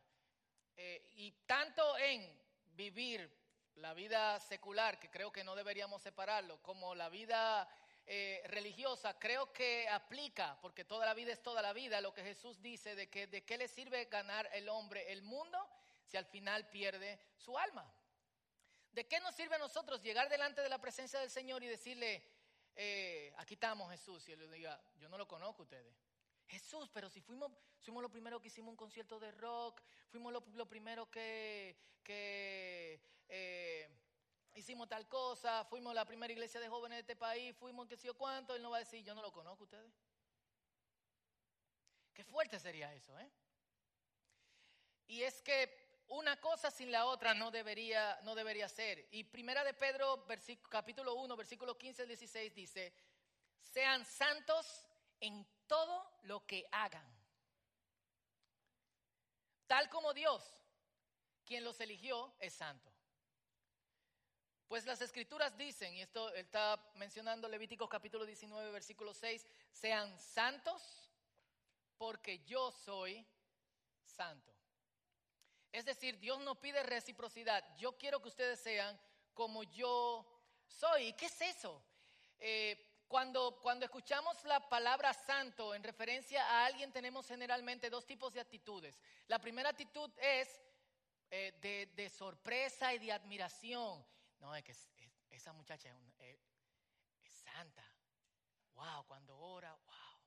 Eh, 0.75 1.11
y 1.15 1.31
tanto 1.45 1.97
en 1.97 2.29
vivir 2.75 3.29
la 3.75 3.93
vida 3.93 4.39
secular, 4.39 4.99
que 4.99 5.09
creo 5.09 5.31
que 5.31 5.43
no 5.43 5.55
deberíamos 5.55 6.01
separarlo, 6.01 6.61
como 6.61 6.95
la 6.95 7.09
vida 7.09 7.67
eh, 8.11 8.41
religiosa 8.47 9.19
creo 9.19 9.53
que 9.53 9.87
aplica, 9.87 10.57
porque 10.63 10.83
toda 10.83 11.05
la 11.05 11.13
vida 11.13 11.31
es 11.31 11.43
toda 11.43 11.61
la 11.61 11.73
vida, 11.73 12.01
lo 12.01 12.11
que 12.11 12.23
Jesús 12.23 12.59
dice 12.59 12.95
de 12.95 13.07
que 13.07 13.27
de 13.27 13.45
qué 13.45 13.55
le 13.55 13.67
sirve 13.67 14.05
ganar 14.05 14.49
el 14.51 14.67
hombre 14.67 15.11
el 15.11 15.21
mundo 15.21 15.59
si 16.07 16.17
al 16.17 16.25
final 16.25 16.67
pierde 16.71 17.19
su 17.37 17.55
alma. 17.55 17.87
¿De 18.93 19.07
qué 19.07 19.19
nos 19.19 19.35
sirve 19.35 19.57
a 19.57 19.59
nosotros 19.59 20.01
llegar 20.01 20.27
delante 20.27 20.61
de 20.61 20.69
la 20.69 20.81
presencia 20.81 21.19
del 21.19 21.29
Señor 21.29 21.61
y 21.61 21.67
decirle, 21.67 22.23
eh, 22.75 23.31
aquí 23.37 23.53
estamos 23.53 23.91
Jesús, 23.91 24.27
y 24.27 24.31
él 24.31 24.39
le 24.39 24.57
diga, 24.57 24.81
yo 24.97 25.07
no 25.07 25.15
lo 25.15 25.27
conozco 25.27 25.61
ustedes? 25.61 25.93
Jesús, 26.47 26.89
pero 26.91 27.11
si 27.11 27.21
fuimos, 27.21 27.51
fuimos 27.79 28.01
lo 28.01 28.09
primero 28.09 28.41
que 28.41 28.47
hicimos 28.47 28.71
un 28.71 28.75
concierto 28.75 29.19
de 29.19 29.31
rock, 29.33 29.83
fuimos 30.09 30.33
lo, 30.33 30.65
primero 30.67 31.11
que, 31.11 31.77
que 32.03 32.99
eh, 33.27 33.87
hicimos 34.55 34.87
tal 34.87 35.07
cosa, 35.07 35.65
fuimos 35.65 35.93
la 35.93 36.05
primera 36.05 36.31
iglesia 36.31 36.59
de 36.59 36.69
jóvenes 36.69 36.97
de 36.97 37.01
este 37.01 37.15
país, 37.15 37.55
fuimos 37.55 37.87
qué 37.87 37.97
sé 37.97 38.07
yo 38.07 38.13
cuánto, 38.15 38.55
él 38.55 38.61
no 38.61 38.71
va 38.71 38.77
a 38.77 38.81
decir, 38.81 39.03
yo 39.03 39.15
no 39.15 39.21
lo 39.21 39.31
conozco 39.31 39.63
ustedes. 39.63 39.93
Qué 42.13 42.23
fuerte 42.23 42.59
sería 42.59 42.93
eso, 42.93 43.17
¿eh? 43.17 43.31
Y 45.07 45.23
es 45.23 45.41
que 45.41 46.03
una 46.09 46.39
cosa 46.39 46.69
sin 46.71 46.91
la 46.91 47.05
otra 47.05 47.33
no 47.33 47.51
debería, 47.51 48.19
no 48.23 48.35
debería 48.35 48.67
ser. 48.67 49.07
Y 49.11 49.23
primera 49.23 49.63
de 49.63 49.73
Pedro, 49.73 50.25
capítulo 50.69 51.15
1, 51.15 51.35
versículo 51.35 51.77
15 51.77 52.01
al 52.01 52.07
16 52.07 52.53
dice, 52.53 52.93
sean 53.59 54.05
santos 54.05 54.85
en 55.19 55.47
todo 55.67 56.19
lo 56.23 56.45
que 56.45 56.67
hagan. 56.71 57.07
Tal 59.67 59.87
como 59.89 60.13
Dios, 60.13 60.43
quien 61.45 61.63
los 61.63 61.79
eligió, 61.79 62.33
es 62.39 62.53
santo. 62.53 62.91
Pues 64.69 64.85
las 64.85 65.01
escrituras 65.01 65.57
dicen, 65.57 65.95
y 65.95 66.01
esto 66.01 66.31
está 66.35 66.79
mencionando 66.93 67.49
Levíticos 67.49 67.89
capítulo 67.89 68.23
19, 68.23 68.69
versículo 68.69 69.15
6, 69.15 69.43
sean 69.71 70.15
santos 70.19 71.09
porque 71.97 72.45
yo 72.45 72.69
soy 72.69 73.25
santo. 74.05 74.53
Es 75.71 75.85
decir, 75.85 76.19
Dios 76.19 76.39
no 76.41 76.61
pide 76.61 76.83
reciprocidad. 76.83 77.65
Yo 77.79 77.97
quiero 77.97 78.21
que 78.21 78.27
ustedes 78.27 78.59
sean 78.59 79.01
como 79.33 79.63
yo 79.63 80.23
soy. 80.67 81.07
¿Y 81.07 81.13
qué 81.13 81.25
es 81.25 81.41
eso? 81.41 81.81
Eh, 82.37 83.03
cuando, 83.07 83.59
cuando 83.63 83.85
escuchamos 83.85 84.43
la 84.43 84.69
palabra 84.69 85.15
santo 85.15 85.73
en 85.73 85.81
referencia 85.81 86.45
a 86.45 86.67
alguien, 86.67 86.91
tenemos 86.91 87.25
generalmente 87.25 87.89
dos 87.89 88.05
tipos 88.05 88.33
de 88.33 88.41
actitudes. 88.41 89.01
La 89.25 89.39
primera 89.39 89.69
actitud 89.69 90.11
es 90.21 90.61
eh, 91.31 91.57
de, 91.59 91.87
de 91.95 92.07
sorpresa 92.11 92.93
y 92.93 92.99
de 92.99 93.11
admiración 93.11 94.05
no, 94.39 94.55
es 94.55 94.63
que 94.63 94.75
esa 95.29 95.53
muchacha 95.53 95.89
es, 96.19 96.39
santa. 97.23 97.83
Wow, 98.73 99.05
cuando 99.07 99.37
ora, 99.37 99.71
wow. 99.71 100.19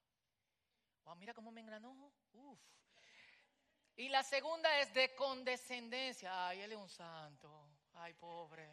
Wow, 1.04 1.16
mira 1.16 1.34
cómo 1.34 1.50
me 1.50 1.60
engranó. 1.60 2.12
Uf. 2.32 2.60
Y 3.96 4.08
la 4.08 4.22
segunda 4.22 4.78
es 4.80 4.92
de 4.94 5.14
condescendencia. 5.14 6.48
Ay, 6.48 6.60
él 6.60 6.72
es 6.72 6.78
un 6.78 6.88
santo. 6.88 7.68
Ay, 7.94 8.14
pobre. 8.14 8.68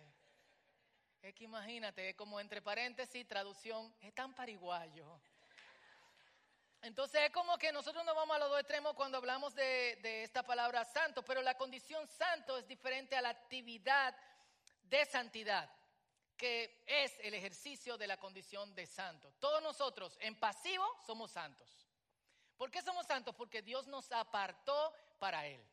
Es 1.22 1.34
que 1.34 1.44
imagínate, 1.44 2.16
como 2.16 2.40
entre 2.40 2.62
paréntesis, 2.62 3.28
traducción, 3.28 3.94
es 4.00 4.14
tan 4.14 4.34
pariguayo. 4.34 5.22
Entonces 6.82 7.22
es 7.24 7.32
como 7.32 7.58
que 7.58 7.74
nosotros 7.74 8.06
nos 8.06 8.16
vamos 8.16 8.36
a 8.38 8.40
los 8.40 8.50
dos 8.50 8.60
extremos 8.60 8.94
cuando 8.94 9.18
hablamos 9.18 9.54
de, 9.54 10.00
de, 10.02 10.24
esta 10.24 10.44
palabra 10.44 10.86
santo, 10.86 11.24
pero 11.24 11.42
la 11.42 11.58
condición 11.58 12.08
santo 12.08 12.58
es 12.58 12.66
diferente 12.68 13.18
a 13.18 13.22
la 13.22 13.30
actividad 13.30 14.16
de 14.90 15.06
santidad, 15.06 15.70
que 16.36 16.84
es 16.88 17.18
el 17.22 17.34
ejercicio 17.34 17.98
de 17.98 18.08
la 18.08 18.18
condición 18.18 18.74
de 18.74 18.86
santo. 18.86 19.34
Todos 19.40 19.62
nosotros 19.62 20.18
en 20.22 20.40
pasivo 20.40 20.86
somos 21.06 21.32
santos. 21.32 21.88
¿Por 22.58 22.72
qué 22.72 22.82
somos 22.82 23.06
santos? 23.06 23.36
Porque 23.36 23.62
Dios 23.62 23.88
nos 23.88 24.12
apartó 24.12 24.94
para 25.20 25.46
Él. 25.48 25.64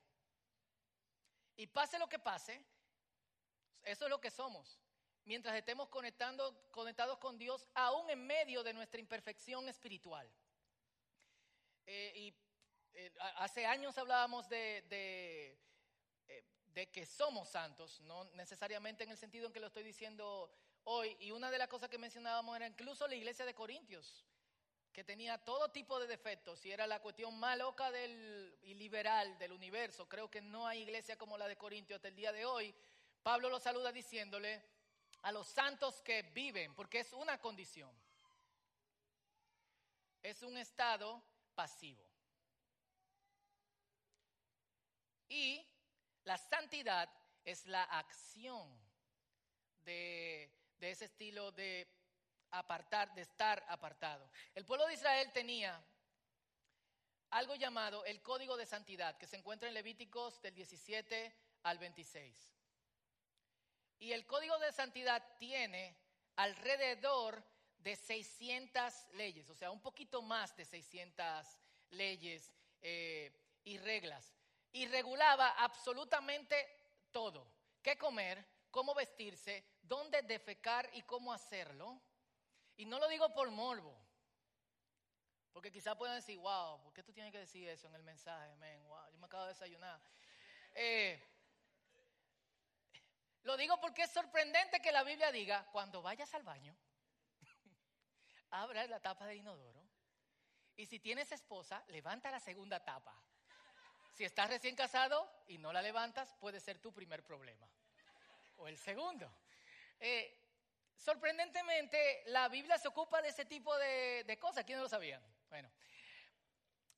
Y 1.57 1.67
pase 1.67 1.99
lo 1.99 2.09
que 2.09 2.19
pase, 2.19 2.63
eso 3.83 4.05
es 4.05 4.11
lo 4.11 4.21
que 4.21 4.31
somos. 4.31 4.79
mientras 5.27 5.57
estemos 5.57 5.89
conectando, 5.89 6.71
conectados 6.71 7.19
con 7.19 7.37
Dios, 7.37 7.67
aún 7.75 8.09
en 8.11 8.25
medio 8.27 8.63
de 8.63 8.73
nuestra 8.73 9.01
imperfección 9.01 9.69
espiritual. 9.69 10.31
Eh, 11.85 12.13
y 12.15 12.35
eh, 12.95 13.13
hace 13.37 13.67
años 13.67 13.99
hablábamos 13.99 14.49
de, 14.49 15.59
eh, 16.29 16.45
de, 16.77 16.91
que 16.91 17.07
somos 17.07 17.49
santos, 17.49 18.01
no 18.03 18.25
necesariamente 18.35 19.03
en 19.03 19.11
el 19.11 19.17
sentido 19.17 19.47
en 19.47 19.53
que 19.53 19.61
lo 19.61 19.69
estoy 19.69 19.83
diciendo 19.83 20.51
hoy. 20.85 21.17
Y 21.21 21.31
una 21.31 21.51
de 21.51 21.57
las 21.57 21.69
cosas 21.69 21.89
que 21.89 21.97
mencionábamos 21.97 22.55
era 22.55 22.67
incluso 22.67 23.09
la 23.09 23.15
iglesia 23.15 23.47
de 23.47 23.55
Corintios, 23.55 24.27
que 24.93 25.03
tenía 25.03 25.39
todo 25.39 25.71
tipo 25.71 25.99
de 25.99 26.07
defectos 26.07 26.65
y 26.67 26.71
era 26.71 26.87
la 26.87 27.01
cuestión 27.01 27.39
más 27.39 27.57
loca 27.57 27.91
del, 27.91 28.55
liberal 28.63 29.39
del 29.39 29.53
universo. 29.53 30.07
Creo 30.07 30.31
que 30.31 30.43
no 30.43 30.67
hay 30.67 30.83
iglesia 30.83 31.17
como 31.17 31.39
la 31.39 31.49
de 31.49 31.57
Corintios 31.57 31.97
hasta 31.97 32.09
el 32.09 32.17
día 32.17 32.31
de 32.31 32.45
hoy. 32.45 32.75
Pablo 33.23 33.49
lo 33.49 33.59
saluda 33.59 33.91
diciéndole 33.91 34.63
a 35.23 35.33
los 35.33 35.47
santos 35.47 36.03
que 36.03 36.23
viven, 36.35 36.75
porque 36.75 37.01
es 37.01 37.13
una 37.15 37.41
condición. 37.41 37.91
Es 40.23 40.43
un 40.43 40.59
estado 40.59 41.23
pasivo. 41.55 42.05
Y 45.29 45.67
la 46.27 46.37
santidad 46.37 47.09
es 47.45 47.67
la 47.67 47.85
acción 47.85 48.69
de, 49.85 50.51
ese 50.81 51.05
estilo 51.05 51.53
de 51.53 51.89
apartar, 52.51 53.15
de 53.15 53.23
estar 53.23 53.65
apartado. 53.69 54.29
El 54.55 54.65
pueblo 54.65 54.87
de 54.87 54.95
Israel 54.95 55.31
tenía 55.33 55.81
algo 57.31 57.55
llamado 57.55 58.05
el 58.05 58.21
código 58.23 58.57
de 58.57 58.67
santidad, 58.67 59.17
que 59.17 59.29
se 59.29 59.37
encuentra 59.37 59.69
en 59.69 59.75
Levíticos 59.75 60.43
del 60.43 60.55
17 60.55 61.33
al 61.63 61.79
26. 61.79 62.53
Y 64.01 64.13
el 64.13 64.27
código 64.27 64.59
de 64.59 64.73
santidad 64.73 65.23
tiene 65.39 65.97
alrededor 66.35 67.43
de 67.79 67.95
600 67.95 68.93
leyes, 69.13 69.49
o 69.49 69.55
sea, 69.55 69.71
un 69.71 69.81
poquito 69.81 70.23
más 70.23 70.57
de 70.57 70.65
600 70.65 71.47
leyes 71.91 72.53
eh, 72.83 73.33
y 73.63 73.79
reglas 73.79 74.36
y 74.77 74.87
regulaba 74.89 75.53
absolutamente 75.53 76.55
todo. 77.11 77.51
¿Qué 77.83 77.97
comer? 77.97 78.45
¿Cómo 78.71 78.95
vestirse? 78.95 79.65
¿Dónde 79.81 80.21
defecar 80.21 80.91
y 80.93 81.01
cómo 81.03 81.33
hacerlo? 81.33 81.99
Y 82.77 82.85
no 82.85 82.99
lo 82.99 83.09
digo 83.09 83.33
por 83.33 83.51
morbo. 83.51 83.97
Porque 85.55 85.73
quizás 85.73 85.97
puedan 85.97 86.17
decir, 86.17 86.39
wow, 86.39 86.83
¿por 86.83 86.93
qué 86.93 87.03
tú 87.03 87.11
tienes 87.15 87.33
que 87.33 87.39
decir 87.39 87.67
eso 87.71 87.89
en 87.89 87.95
el 87.95 88.03
mensaje? 88.03 88.55
wow, 88.87 89.11
yo 89.11 89.19
me 89.19 89.25
acabo 89.25 89.45
de 89.45 89.55
desayunar. 89.55 89.99
Eh, 90.75 91.23
lo 93.45 93.57
digo 93.57 93.81
porque 93.81 94.03
es 94.03 94.11
sorprendente 94.11 94.81
que 94.81 94.93
la 94.93 95.05
Biblia 95.05 95.33
diga, 95.33 95.67
cuando 95.73 96.03
vayas 96.03 96.35
al 96.35 96.43
baño, 96.43 96.77
abra 98.51 98.87
la 98.89 99.01
tapa 99.01 99.27
de 99.27 99.37
inodoro. 99.37 99.83
Y 100.77 100.85
si 100.85 101.01
tienes 101.01 101.33
esposa, 101.33 101.83
levanta 101.89 102.31
la 102.31 102.41
segunda 102.41 102.85
tapa. 102.85 103.19
Si 104.17 104.25
estás 104.25 104.49
recién 104.49 104.75
casado 104.75 105.31
y 105.47 105.59
no 105.59 105.75
la 105.75 105.83
levantas, 105.83 106.33
puede 106.41 106.59
ser 106.59 106.79
tu 106.79 106.91
primer 106.91 107.23
problema. 107.23 107.69
O 108.57 108.67
el 108.67 108.79
segundo. 108.79 109.31
Eh, 110.01 110.35
sorprendentemente, 110.97 112.23
la 112.29 112.49
Biblia 112.49 112.79
se 112.79 112.89
ocupa 112.89 113.21
de 113.21 113.29
ese 113.29 113.45
tipo 113.45 113.77
de, 113.77 114.25
de 114.25 114.39
cosas. 114.39 114.65
¿Quién 114.65 114.79
no 114.79 114.85
lo 114.85 114.89
sabía? 114.89 115.21
Bueno, 115.51 115.71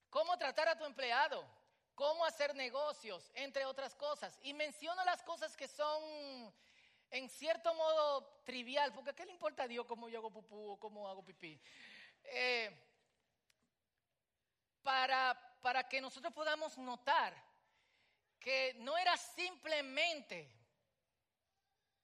cómo 0.09 0.38
tratar 0.38 0.69
a 0.69 0.79
tu 0.79 0.85
empleado, 0.85 1.45
cómo 1.97 2.25
hacer 2.25 2.55
negocios, 2.55 3.33
entre 3.35 3.64
otras 3.64 3.97
cosas. 3.97 4.38
Y 4.45 4.55
menciono 4.55 5.05
las 5.05 5.21
cosas 5.25 5.57
que 5.57 5.66
son 5.66 6.55
en 7.11 7.29
cierto 7.29 7.75
modo 7.75 8.42
trivial, 8.45 8.92
porque 8.92 9.12
¿qué 9.12 9.27
le 9.27 9.33
importa 9.33 9.64
a 9.64 9.69
Dios 9.69 9.87
cómo 9.87 10.09
yo 10.09 10.21
hago 10.21 10.31
pupú 10.31 10.71
o 10.71 10.79
cómo 10.79 11.09
hago 11.09 11.25
pipí? 11.25 11.61
Eh, 12.23 12.88
para 14.83 15.49
para 15.61 15.88
que 15.88 16.01
nosotros 16.01 16.33
podamos 16.33 16.79
notar 16.79 17.35
que 18.38 18.75
no 18.79 18.97
era 18.97 19.17
simplemente 19.17 20.51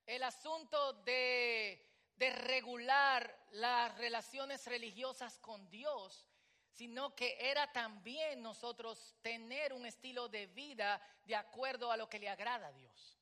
el 0.06 0.22
asunto 0.22 0.92
de, 1.04 1.80
regular 2.16 3.46
las 3.52 3.96
relaciones 3.98 4.66
religiosas 4.66 5.38
con 5.38 5.68
Dios, 5.68 6.26
sino 6.70 7.14
que 7.14 7.36
era 7.38 7.70
también 7.70 8.42
nosotros 8.42 9.14
tener 9.20 9.72
un 9.72 9.84
estilo 9.84 10.28
de 10.28 10.46
vida 10.46 11.00
de 11.24 11.36
acuerdo 11.36 11.92
a 11.92 11.96
lo 11.96 12.08
que 12.08 12.18
le 12.18 12.28
agrada 12.28 12.68
a 12.68 12.72
Dios. 12.72 13.18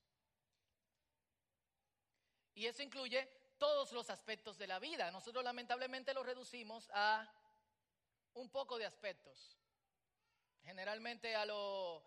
Y 2.55 2.67
eso 2.67 2.83
incluye 2.83 3.29
todos 3.59 3.93
los 3.93 4.09
aspectos 4.09 4.57
de 4.57 4.67
la 4.67 4.79
vida. 4.79 5.11
Nosotros 5.11 5.43
lamentablemente 5.43 6.15
lo 6.15 6.23
reducimos 6.23 6.89
a 6.95 7.29
un 8.35 8.51
poco 8.51 8.79
de 8.79 8.87
aspectos 8.87 9.57
generalmente 10.65 11.35
a 11.35 11.45
lo, 11.45 12.03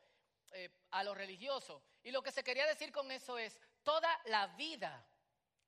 eh, 0.52 0.70
a 0.92 1.04
lo 1.04 1.14
religioso. 1.14 1.84
Y 2.04 2.12
lo 2.12 2.22
que 2.22 2.32
se 2.32 2.44
quería 2.44 2.66
decir 2.66 2.92
con 2.92 3.12
eso 3.12 3.38
es, 3.38 3.60
toda 3.84 4.10
la 4.26 4.48
vida 4.48 5.06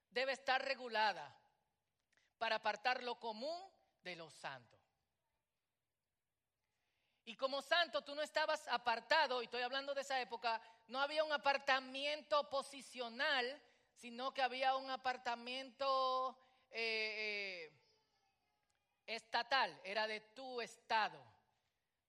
debe 0.10 0.34
estar 0.34 0.64
regulada 0.64 1.36
para 2.38 2.58
apartar 2.58 3.04
lo 3.04 3.20
común 3.20 3.60
de 4.04 4.16
lo 4.16 4.30
santo. 4.30 4.78
Y 7.26 7.36
como 7.36 7.62
santo 7.62 8.04
tú 8.04 8.16
no 8.16 8.22
estabas 8.22 8.66
apartado, 8.70 9.42
y 9.42 9.46
estoy 9.46 9.62
hablando 9.62 9.94
de 9.94 10.02
esa 10.02 10.22
época, 10.22 10.62
no 10.88 11.02
había 11.02 11.26
un 11.26 11.34
apartamiento 11.34 12.50
posicional, 12.50 13.62
sino 13.96 14.34
que 14.34 14.42
había 14.42 14.78
un 14.78 14.90
apartamiento 14.90 16.38
estatal, 19.28 19.78
era 19.84 20.08
de 20.08 20.22
tu 20.22 20.62
estado 20.62 21.22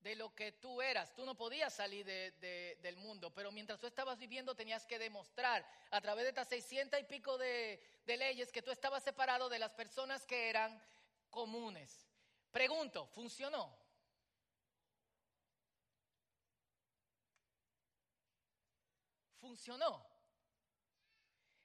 de 0.00 0.14
lo 0.14 0.32
que 0.36 0.52
tú 0.52 0.80
eras. 0.80 1.12
Tú 1.14 1.26
no 1.26 1.34
podías 1.34 1.74
salir 1.74 2.06
del 2.06 2.96
mundo, 2.96 3.34
pero 3.34 3.50
mientras 3.50 3.80
tú 3.80 3.88
estabas 3.88 4.18
viviendo 4.18 4.54
tenías 4.54 4.86
que 4.86 5.00
demostrar 5.00 5.66
a 5.90 6.00
través 6.00 6.24
de 6.24 6.28
estas 6.28 6.48
600 6.48 7.00
y 7.00 7.04
pico 7.04 7.36
de, 7.36 7.82
de 8.06 8.16
leyes 8.16 8.52
que 8.52 8.62
tú 8.62 8.70
estabas 8.70 9.02
separado 9.02 9.48
de 9.48 9.58
las 9.58 9.72
personas 9.72 10.24
que 10.24 10.48
eran 10.48 10.80
comunes. 11.28 12.06
Pregunto, 12.52 13.06
¿funcionó? 13.08 13.76
¿Funcionó? 19.38 20.06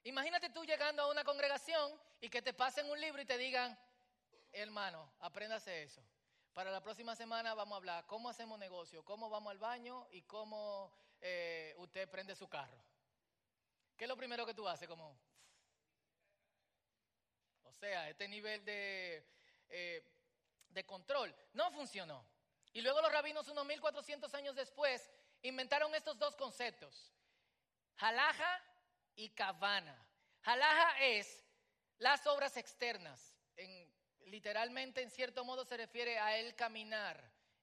Imagínate 0.02 0.50
tú 0.50 0.64
llegando 0.64 1.04
a 1.04 1.10
una 1.10 1.22
congregación 1.22 1.92
y 2.20 2.28
que 2.28 2.42
te 2.42 2.52
pasen 2.52 2.90
un 2.90 3.00
libro 3.00 3.22
y 3.22 3.24
te 3.24 3.38
digan, 3.38 3.78
hermano, 4.54 5.12
apréndase 5.20 5.82
eso. 5.82 6.02
Para 6.52 6.70
la 6.70 6.80
próxima 6.80 7.16
semana 7.16 7.54
vamos 7.54 7.74
a 7.74 7.76
hablar 7.78 8.06
cómo 8.06 8.28
hacemos 8.28 8.58
negocio, 8.58 9.04
cómo 9.04 9.28
vamos 9.28 9.50
al 9.50 9.58
baño 9.58 10.06
y 10.12 10.22
cómo 10.22 10.92
eh, 11.20 11.74
usted 11.78 12.08
prende 12.08 12.36
su 12.36 12.48
carro. 12.48 12.80
¿Qué 13.96 14.04
es 14.04 14.08
lo 14.08 14.16
primero 14.16 14.46
que 14.46 14.54
tú 14.54 14.68
haces? 14.68 14.88
Como, 14.88 15.18
o 17.64 17.72
sea, 17.72 18.08
este 18.08 18.28
nivel 18.28 18.64
de, 18.64 19.26
eh, 19.68 20.04
de 20.68 20.86
control 20.86 21.34
no 21.52 21.70
funcionó. 21.72 22.24
Y 22.72 22.80
luego 22.82 23.00
los 23.00 23.12
rabinos, 23.12 23.48
unos 23.48 23.66
1400 23.66 24.32
años 24.34 24.54
después, 24.54 25.10
inventaron 25.42 25.94
estos 25.94 26.18
dos 26.18 26.36
conceptos: 26.36 27.12
halaja 27.98 28.62
y 29.16 29.30
kavana. 29.30 30.06
Halaja 30.42 31.00
es 31.00 31.44
las 31.98 32.26
obras 32.26 32.56
externas. 32.56 33.34
En 33.56 33.93
literalmente 34.26 35.02
en 35.02 35.10
cierto 35.10 35.44
modo 35.44 35.64
se 35.64 35.76
refiere 35.76 36.18
a 36.18 36.36
el 36.36 36.54
caminar, 36.54 37.22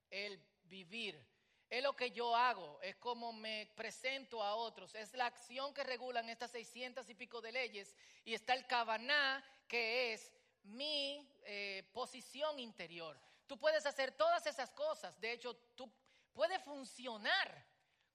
el 0.10 0.40
vivir. 0.64 1.24
Es 1.70 1.82
lo 1.82 1.96
que 1.96 2.12
yo 2.12 2.36
hago, 2.36 2.82
es 2.82 2.98
como 2.98 3.32
me 3.32 3.72
presento 3.76 4.44
a 4.44 4.56
otros, 4.56 4.94
es 4.96 5.14
la 5.14 5.28
acción 5.28 5.74
que 5.74 5.84
regulan 5.84 6.28
estas 6.30 6.52
600 6.52 7.08
y 7.10 7.16
pico 7.16 7.40
de 7.40 7.54
leyes. 7.54 7.96
Y 8.26 8.34
está 8.34 8.54
el 8.54 8.68
cabaná, 8.68 9.44
que 9.68 10.14
es 10.14 10.32
mi 10.64 11.26
eh, 11.44 11.90
posición 11.94 12.60
interior. 12.60 13.18
Tú 13.48 13.58
puedes 13.58 13.86
hacer 13.86 14.12
todas 14.12 14.46
esas 14.48 14.70
cosas, 14.72 15.20
de 15.22 15.32
hecho, 15.32 15.56
tú 15.76 15.90
puedes 16.34 16.62
funcionar 16.64 17.66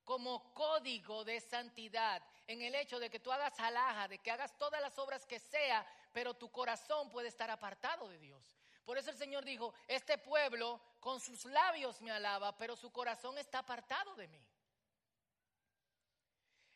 como 0.04 0.54
código 0.54 1.24
de 1.24 1.40
santidad 1.40 2.22
en 2.46 2.62
el 2.62 2.74
hecho 2.74 3.00
de 3.00 3.10
que 3.10 3.20
tú 3.20 3.32
hagas 3.32 3.58
alhaja, 3.58 4.06
de 4.06 4.18
que 4.18 4.30
hagas 4.30 4.56
todas 4.56 4.80
las 4.80 4.96
obras 4.98 5.26
que 5.26 5.40
sea, 5.40 5.84
pero 6.16 6.32
tu 6.32 6.50
corazón 6.50 7.10
puede 7.10 7.28
estar 7.28 7.50
apartado 7.50 8.08
de 8.08 8.18
Dios. 8.18 8.56
Por 8.86 8.96
eso 8.96 9.10
el 9.10 9.18
Señor 9.18 9.44
dijo, 9.44 9.74
este 9.86 10.16
pueblo 10.16 10.80
con 10.98 11.20
sus 11.20 11.44
labios 11.44 12.00
me 12.00 12.10
alaba, 12.10 12.56
pero 12.56 12.74
su 12.74 12.90
corazón 12.90 13.36
está 13.36 13.58
apartado 13.58 14.14
de 14.14 14.26
mí. 14.26 14.42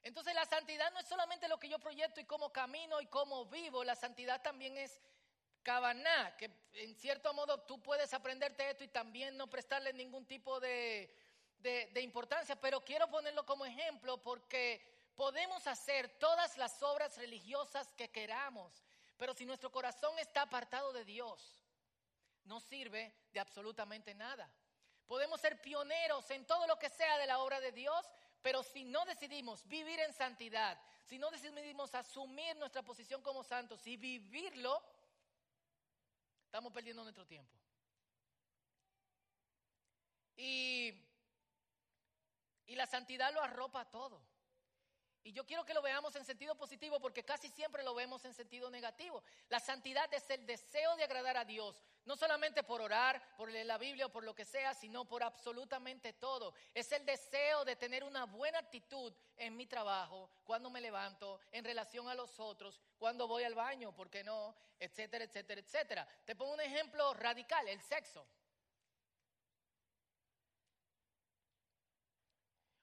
Entonces 0.03 0.35
la 0.35 0.45
santidad 0.45 0.93
no 0.93 1.01
es 1.01 1.07
solamente 1.07 1.49
lo 1.49 1.59
que 1.59 1.71
yo 1.71 1.79
proyecto 1.79 2.21
y 2.21 2.27
cómo 2.27 2.53
camino 2.53 3.01
y 3.01 3.07
cómo 3.07 3.47
vivo, 3.47 3.83
la 3.83 3.97
santidad 3.97 4.43
también 4.43 4.77
es 4.77 5.01
cabaná, 5.63 6.37
que 6.37 6.51
en 6.75 6.95
cierto 6.95 7.33
modo 7.33 7.63
tú 7.63 7.83
puedes 7.83 8.13
aprenderte 8.13 8.69
esto 8.69 8.85
y 8.85 8.89
también 8.89 9.39
no 9.39 9.49
prestarle 9.49 9.95
ningún 9.95 10.27
tipo 10.27 10.61
de, 10.61 11.17
de, 11.61 12.03
importancia, 12.03 12.61
pero 12.61 12.85
quiero 12.85 13.09
ponerlo 13.09 13.47
como 13.47 13.65
ejemplo 13.65 14.23
porque 14.23 14.87
podemos 15.17 15.67
hacer 15.67 16.19
todas 16.19 16.59
las 16.59 16.83
obras 16.83 17.17
religiosas 17.17 17.91
que 17.95 18.11
queramos. 18.11 18.83
Pero 19.21 19.35
si 19.35 19.45
nuestro 19.45 19.71
corazón 19.71 20.19
está 20.19 20.41
apartado 20.41 20.95
de 20.95 21.05
Dios, 21.05 21.63
no 22.45 22.59
sirve 22.59 23.15
de 23.31 23.39
absolutamente 23.39 24.15
nada. 24.15 24.51
Podemos 25.07 25.39
ser 25.43 25.61
pioneros 25.61 26.31
en 26.31 26.47
todo 26.47 26.67
lo 26.67 26.79
que 26.79 26.89
sea 26.89 27.19
de 27.19 27.27
la 27.27 27.41
obra 27.41 27.61
de 27.61 27.71
Dios, 27.71 28.03
pero 28.41 28.63
si 28.63 28.83
no 28.83 29.05
decidimos 29.05 29.69
vivir 29.69 30.01
en 30.01 30.15
santidad, 30.15 30.81
si 31.05 31.19
no 31.19 31.31
decidimos 31.31 31.95
asumir 31.95 32.57
nuestra 32.57 32.81
posición 32.81 33.21
como 33.21 33.45
santos 33.45 33.87
y 33.87 33.99
vivirlo, 33.99 34.83
estamos 36.47 36.73
perdiendo 36.73 37.03
nuestro 37.03 37.27
tiempo. 37.27 37.59
Y, 40.35 40.95
y 42.69 42.75
la 42.75 42.87
santidad 42.87 43.35
lo 43.35 43.43
arropa 43.43 43.85
todo. 43.85 44.30
Y 45.23 45.33
yo 45.33 45.45
quiero 45.45 45.65
que 45.65 45.75
lo 45.75 45.83
veamos 45.83 46.17
en 46.17 46.25
sentido 46.25 46.55
positivo 46.55 46.99
porque 46.99 47.25
casi 47.25 47.51
siempre 47.51 47.83
lo 47.83 47.95
vemos 47.95 48.25
en 48.25 48.33
sentido 48.33 48.71
negativo. 48.71 49.23
La 49.49 49.61
santidad 49.61 50.13
es 50.15 50.29
el 50.31 50.47
deseo 50.47 50.97
de 50.97 51.05
agradar 51.05 51.37
a 51.37 51.45
Dios, 51.45 51.83
no 52.07 52.17
solamente 52.17 52.63
por 52.63 52.81
orar, 52.81 53.23
por 53.37 53.51
leer 53.51 53.67
la 53.67 53.77
Biblia 53.77 54.07
o 54.07 54.13
por 54.13 54.25
lo 54.25 54.35
que 54.35 54.47
sea, 54.47 54.73
sino 54.73 55.07
por 55.07 55.23
absolutamente 55.23 56.15
todo. 56.15 56.55
Es 56.73 56.91
el 56.93 57.05
deseo 57.05 57.65
de 57.65 57.77
tener 57.77 58.03
una 58.03 58.25
buena 58.25 58.59
actitud 58.59 59.13
en 59.37 59.57
mi 59.57 59.67
trabajo, 59.67 60.31
cuando 60.45 60.71
me 60.71 60.81
levanto, 60.81 61.41
en 61.53 61.65
relación 61.65 62.09
a 62.09 62.15
los 62.15 62.41
otros, 62.41 62.81
cuando 62.99 63.29
voy 63.29 63.45
al 63.45 63.55
baño, 63.55 63.95
¿por 63.95 64.09
qué 64.09 64.25
no? 64.25 64.57
Etcétera, 64.79 65.25
etcétera, 65.25 65.61
etcétera. 65.61 66.09
Te 66.25 66.35
pongo 66.35 66.55
un 66.55 66.61
ejemplo 66.61 67.13
radical, 67.15 67.69
el 67.69 67.81
sexo. 67.83 68.27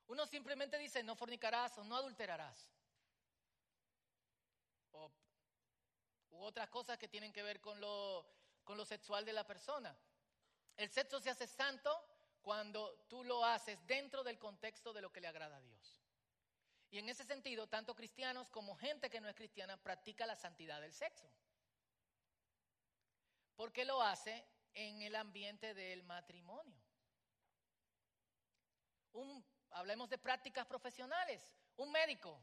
Uno 0.07 0.25
simplemente 0.25 0.77
dice, 0.77 1.03
no 1.03 1.15
fornicarás 1.15 1.77
o 1.77 1.83
no 1.83 1.95
adulterarás. 1.95 2.71
O, 4.91 5.11
u 6.31 6.43
otras 6.43 6.69
cosas 6.69 6.97
que 6.97 7.07
tienen 7.07 7.33
que 7.33 7.43
ver 7.43 7.59
con 7.59 7.79
lo, 7.81 8.25
con 8.63 8.77
lo 8.77 8.85
sexual 8.85 9.25
de 9.25 9.33
la 9.33 9.45
persona. 9.45 9.95
El 10.77 10.89
sexo 10.89 11.19
se 11.19 11.29
hace 11.29 11.47
santo 11.47 12.05
cuando 12.41 13.05
tú 13.09 13.23
lo 13.23 13.43
haces 13.43 13.77
dentro 13.85 14.23
del 14.23 14.39
contexto 14.39 14.93
de 14.93 15.01
lo 15.01 15.11
que 15.11 15.19
le 15.19 15.27
agrada 15.27 15.57
a 15.57 15.61
Dios. 15.61 16.01
Y 16.89 16.99
en 16.99 17.09
ese 17.09 17.25
sentido, 17.25 17.67
tanto 17.67 17.93
cristianos 17.93 18.49
como 18.49 18.75
gente 18.77 19.09
que 19.09 19.19
no 19.19 19.27
es 19.27 19.35
cristiana 19.35 19.75
practica 19.75 20.25
la 20.25 20.35
santidad 20.35 20.79
del 20.79 20.93
sexo. 20.93 21.29
Porque 23.55 23.83
lo 23.83 24.01
hace 24.01 24.45
en 24.73 25.01
el 25.01 25.15
ambiente 25.15 25.73
del 25.73 26.03
matrimonio. 26.03 26.79
Un 29.11 29.43
hablemos 29.71 30.09
de 30.09 30.17
prácticas 30.17 30.65
profesionales, 30.65 31.45
un 31.77 31.91
médico 31.91 32.39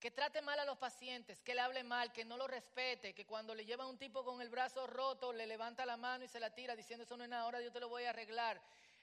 que 0.00 0.10
trate 0.10 0.40
mal 0.40 0.58
a 0.58 0.64
los 0.64 0.78
pacientes, 0.78 1.42
que 1.42 1.54
le 1.54 1.60
hable 1.60 1.84
mal, 1.84 2.10
que 2.10 2.24
no 2.24 2.38
lo 2.38 2.46
respete, 2.46 3.14
que 3.14 3.26
cuando 3.26 3.54
le 3.54 3.66
lleva 3.66 3.84
a 3.84 3.86
un 3.86 3.98
tipo 3.98 4.24
con 4.24 4.40
el 4.40 4.48
brazo 4.48 4.86
roto 4.86 5.30
le 5.32 5.46
levanta 5.46 5.84
la 5.84 5.98
mano 5.98 6.24
y 6.24 6.28
se 6.28 6.40
la 6.40 6.54
tira 6.54 6.74
diciendo 6.74 7.04
eso 7.04 7.18
no 7.18 7.24
es 7.24 7.30
nada, 7.30 7.42
ahora 7.42 7.60
yo 7.60 7.70
te 7.70 7.80
lo 7.80 7.88
voy 7.88 8.04
a 8.04 8.10
arreglar. 8.10 8.60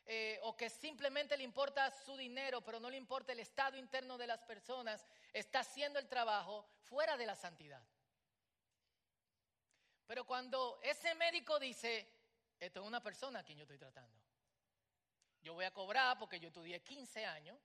Eh, 0.09 0.39
o 0.43 0.55
que 0.55 0.69
simplemente 0.69 1.35
le 1.35 1.43
importa 1.43 1.91
su 1.91 2.15
dinero, 2.15 2.61
pero 2.61 2.79
no 2.79 2.89
le 2.89 2.95
importa 2.95 3.33
el 3.33 3.41
estado 3.41 3.77
interno 3.77 4.17
de 4.17 4.25
las 4.25 4.41
personas, 4.41 5.05
está 5.33 5.59
haciendo 5.59 5.99
el 5.99 6.07
trabajo 6.07 6.65
fuera 6.79 7.17
de 7.17 7.25
la 7.25 7.35
santidad. 7.35 7.83
Pero 10.07 10.25
cuando 10.25 10.79
ese 10.81 11.13
médico 11.15 11.59
dice, 11.59 12.09
esto 12.57 12.79
es 12.79 12.87
una 12.87 13.03
persona 13.03 13.39
a 13.39 13.43
quien 13.43 13.57
yo 13.57 13.63
estoy 13.63 13.77
tratando, 13.77 14.16
yo 15.47 15.53
voy 15.53 15.63
a 15.63 15.71
cobrar 15.71 16.19
porque 16.19 16.41
yo 16.41 16.49
estudié 16.49 16.83
15 16.83 17.25
años 17.25 17.57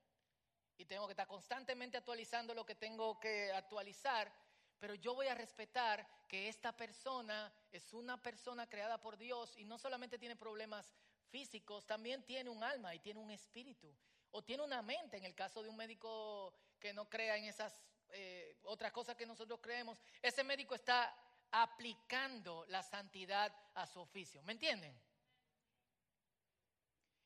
y 0.76 0.84
tengo 0.84 1.08
que 1.08 1.14
estar 1.14 1.26
constantemente 1.26 1.96
actualizando 1.96 2.54
lo 2.54 2.64
que 2.64 2.76
tengo 2.76 3.18
que 3.18 3.50
actualizar, 3.50 4.32
pero 4.78 4.94
yo 4.94 5.16
voy 5.16 5.26
a 5.26 5.34
respetar 5.34 6.06
que 6.28 6.48
esta 6.48 6.76
persona 6.76 7.52
es 7.72 7.92
una 7.92 8.22
persona 8.22 8.68
creada 8.68 9.00
por 9.00 9.16
Dios 9.16 9.56
y 9.56 9.64
no 9.64 9.78
solamente 9.78 10.16
tiene 10.16 10.36
problemas 10.36 10.94
físicos, 11.28 11.84
también 11.84 12.22
tiene 12.22 12.50
un 12.50 12.62
alma 12.62 12.94
y 12.94 13.00
tiene 13.00 13.18
un 13.18 13.32
espíritu 13.32 13.92
o 14.30 14.44
tiene 14.44 14.62
una 14.62 14.80
mente 14.80 15.16
en 15.16 15.24
el 15.24 15.34
caso 15.34 15.60
de 15.60 15.68
un 15.68 15.76
médico 15.76 16.54
que 16.78 16.92
no 16.92 17.10
crea 17.10 17.36
en 17.36 17.46
esas 17.46 17.82
eh, 18.10 18.60
otras 18.62 18.92
cosas 18.92 19.16
que 19.16 19.26
nosotros 19.26 19.58
creemos. 19.60 19.98
Ese 20.22 20.44
médico 20.44 20.76
está 20.76 21.12
aplicando 21.50 22.64
la 22.68 22.84
santidad 22.84 23.52
a 23.74 23.88
su 23.88 23.98
oficio. 23.98 24.40
¿Me 24.44 24.52
entienden? 24.52 24.96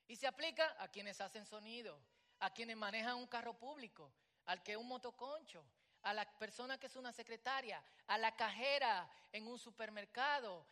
Y 0.09 0.17
se 0.17 0.27
aplica 0.27 0.77
a 0.79 0.89
quienes 0.89 1.21
hacen 1.21 1.47
sonido, 1.47 1.99
a 2.41 2.53
quienes 2.53 2.77
manejan 2.77 3.17
un 3.17 3.27
carro 3.27 3.55
público, 3.55 4.13
al 4.47 4.63
que 4.63 4.73
es 4.73 4.79
un 4.79 4.87
motoconcho, 4.87 5.65
a 6.03 6.15
la 6.15 6.25
persona 6.39 6.79
que 6.79 6.87
es 6.87 6.97
una 6.97 7.13
secretaria, 7.13 7.83
a 8.07 8.19
la 8.19 8.35
cajera 8.37 9.09
en 9.33 9.47
un 9.47 9.59
supermercado. 9.59 10.67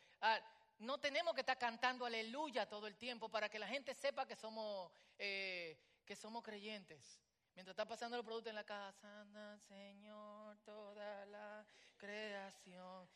no 0.78 0.98
tenemos 0.98 1.34
que 1.34 1.40
estar 1.40 1.58
cantando 1.58 2.06
aleluya 2.06 2.68
todo 2.68 2.86
el 2.86 2.96
tiempo 2.96 3.28
para 3.28 3.48
que 3.48 3.58
la 3.58 3.66
gente 3.66 3.94
sepa 3.94 4.26
que 4.26 4.36
somos, 4.36 4.92
eh, 5.18 5.76
que 6.04 6.14
somos 6.14 6.42
creyentes. 6.42 7.20
Mientras 7.54 7.72
está 7.72 7.86
pasando 7.86 8.16
el 8.16 8.24
producto 8.24 8.50
en 8.50 8.56
la 8.56 8.64
casa, 8.64 9.26
Señor, 9.68 10.56
toda 10.64 11.26
la 11.26 11.64
creación. 11.96 13.08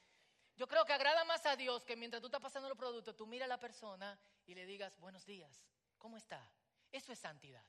Yo 0.57 0.66
creo 0.66 0.85
que 0.85 0.92
agrada 0.92 1.24
más 1.24 1.44
a 1.46 1.54
Dios 1.54 1.85
que 1.85 1.96
mientras 1.96 2.20
tú 2.20 2.26
estás 2.26 2.40
pasando 2.40 2.68
el 2.68 2.76
producto, 2.76 3.14
tú 3.14 3.26
miras 3.26 3.46
a 3.46 3.48
la 3.48 3.61
persona 3.61 4.18
y 4.46 4.54
le 4.54 4.66
digas 4.66 4.98
buenos 4.98 5.24
días. 5.24 5.64
¿Cómo 5.98 6.16
está? 6.16 6.48
Eso 6.92 7.12
es 7.12 7.18
santidad. 7.18 7.64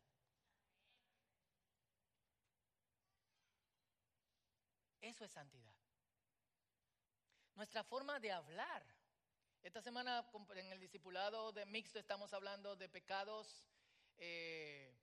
Eso 5.02 5.26
es 5.26 5.32
santidad. 5.32 5.74
Nuestra 7.56 7.84
forma 7.84 8.20
de 8.20 8.32
hablar. 8.32 8.84
Esta 9.62 9.82
semana 9.82 10.26
en 10.56 10.72
el 10.72 10.80
discipulado 10.80 11.52
de 11.52 11.65
mixto 11.65 12.00
estamos 12.00 12.32
hablando 12.34 12.78
de 12.78 12.88
pecados, 12.88 13.65
eh, 14.18 14.96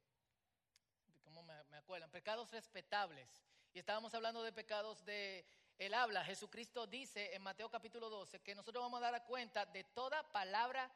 ¿cómo 1.25 1.43
me, 1.43 1.62
me 1.65 1.77
acuerdan? 1.77 2.11
Pecados 2.11 2.51
respetables. 2.53 3.45
Y 3.75 3.79
estábamos 3.79 4.15
hablando 4.15 4.43
de 4.43 4.53
pecados 4.53 5.05
de 5.05 5.45
el 5.79 5.93
habla. 5.93 6.25
Jesucristo 6.25 6.87
dice 6.87 7.35
en 7.35 7.43
Mateo 7.43 7.69
capítulo 7.69 8.09
12 8.09 8.41
que 8.41 8.55
nosotros 8.55 8.83
vamos 8.83 9.03
a 9.03 9.11
dar 9.11 9.27
cuenta 9.27 9.67
de 9.67 9.85
toda 9.85 10.23
palabra 10.33 10.91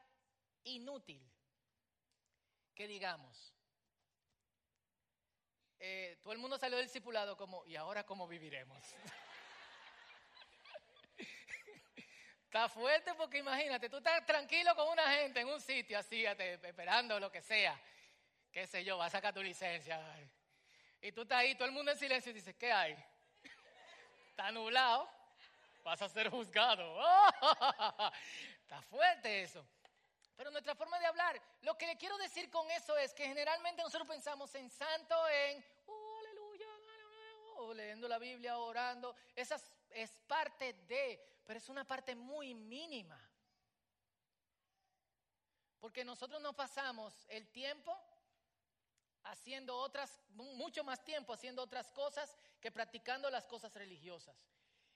inútil 0.64 1.20
que 2.74 2.86
digamos. 2.86 3.54
Eh, 5.78 6.18
todo 6.22 6.32
el 6.34 6.38
mundo 6.38 6.58
salió 6.58 6.76
del 6.76 6.86
discipulado 6.86 7.36
como, 7.36 7.64
¿y 7.66 7.76
ahora 7.76 8.04
cómo 8.04 8.28
viviremos? 8.28 8.84
Está 12.44 12.68
fuerte 12.68 13.14
porque 13.14 13.38
imagínate, 13.38 13.88
tú 13.88 13.98
estás 13.98 14.26
tranquilo 14.26 14.74
con 14.74 14.88
una 14.88 15.08
gente 15.12 15.40
en 15.40 15.48
un 15.48 15.60
sitio 15.60 15.98
así, 15.98 16.26
esperando 16.26 17.20
lo 17.20 17.30
que 17.30 17.40
sea, 17.40 17.80
qué 18.50 18.66
sé 18.66 18.84
yo, 18.84 18.98
va 18.98 19.06
a 19.06 19.10
sacar 19.10 19.32
tu 19.32 19.42
licencia. 19.42 19.98
Y 21.00 21.12
tú 21.12 21.22
estás 21.22 21.38
ahí, 21.38 21.54
todo 21.54 21.68
el 21.68 21.72
mundo 21.72 21.92
en 21.92 21.98
silencio 21.98 22.30
y 22.30 22.34
dices, 22.34 22.56
¿qué 22.56 22.72
hay? 22.72 22.96
Está 24.28 24.50
nublado, 24.50 25.08
vas 25.84 26.02
a 26.02 26.08
ser 26.08 26.28
juzgado. 26.28 27.00
Está 28.62 28.82
fuerte 28.82 29.42
eso. 29.42 29.64
Pero 30.40 30.52
nuestra 30.52 30.74
forma 30.74 30.98
de 30.98 31.04
hablar, 31.04 31.38
lo 31.60 31.76
que 31.76 31.86
le 31.86 31.98
quiero 31.98 32.16
decir 32.16 32.48
con 32.50 32.70
eso 32.70 32.96
es 32.96 33.12
que 33.12 33.26
generalmente 33.26 33.82
nosotros 33.82 34.08
pensamos 34.08 34.54
en 34.54 34.70
santo, 34.70 35.14
en 35.28 35.62
oh, 35.84 36.18
aleluya, 36.18 36.66
o 37.56 37.74
leyendo 37.74 38.08
la 38.08 38.16
Biblia, 38.16 38.56
orando. 38.56 39.14
Esa 39.36 39.60
es 39.90 40.10
parte 40.26 40.72
de, 40.88 41.42
pero 41.44 41.58
es 41.58 41.68
una 41.68 41.84
parte 41.84 42.14
muy 42.14 42.54
mínima. 42.54 43.20
Porque 45.78 46.06
nosotros 46.06 46.40
no 46.40 46.54
pasamos 46.54 47.26
el 47.28 47.46
tiempo 47.48 47.94
haciendo 49.24 49.76
otras, 49.76 50.22
mucho 50.30 50.82
más 50.84 51.04
tiempo 51.04 51.34
haciendo 51.34 51.62
otras 51.62 51.90
cosas 51.90 52.34
que 52.62 52.72
practicando 52.72 53.28
las 53.28 53.44
cosas 53.44 53.74
religiosas. 53.74 54.38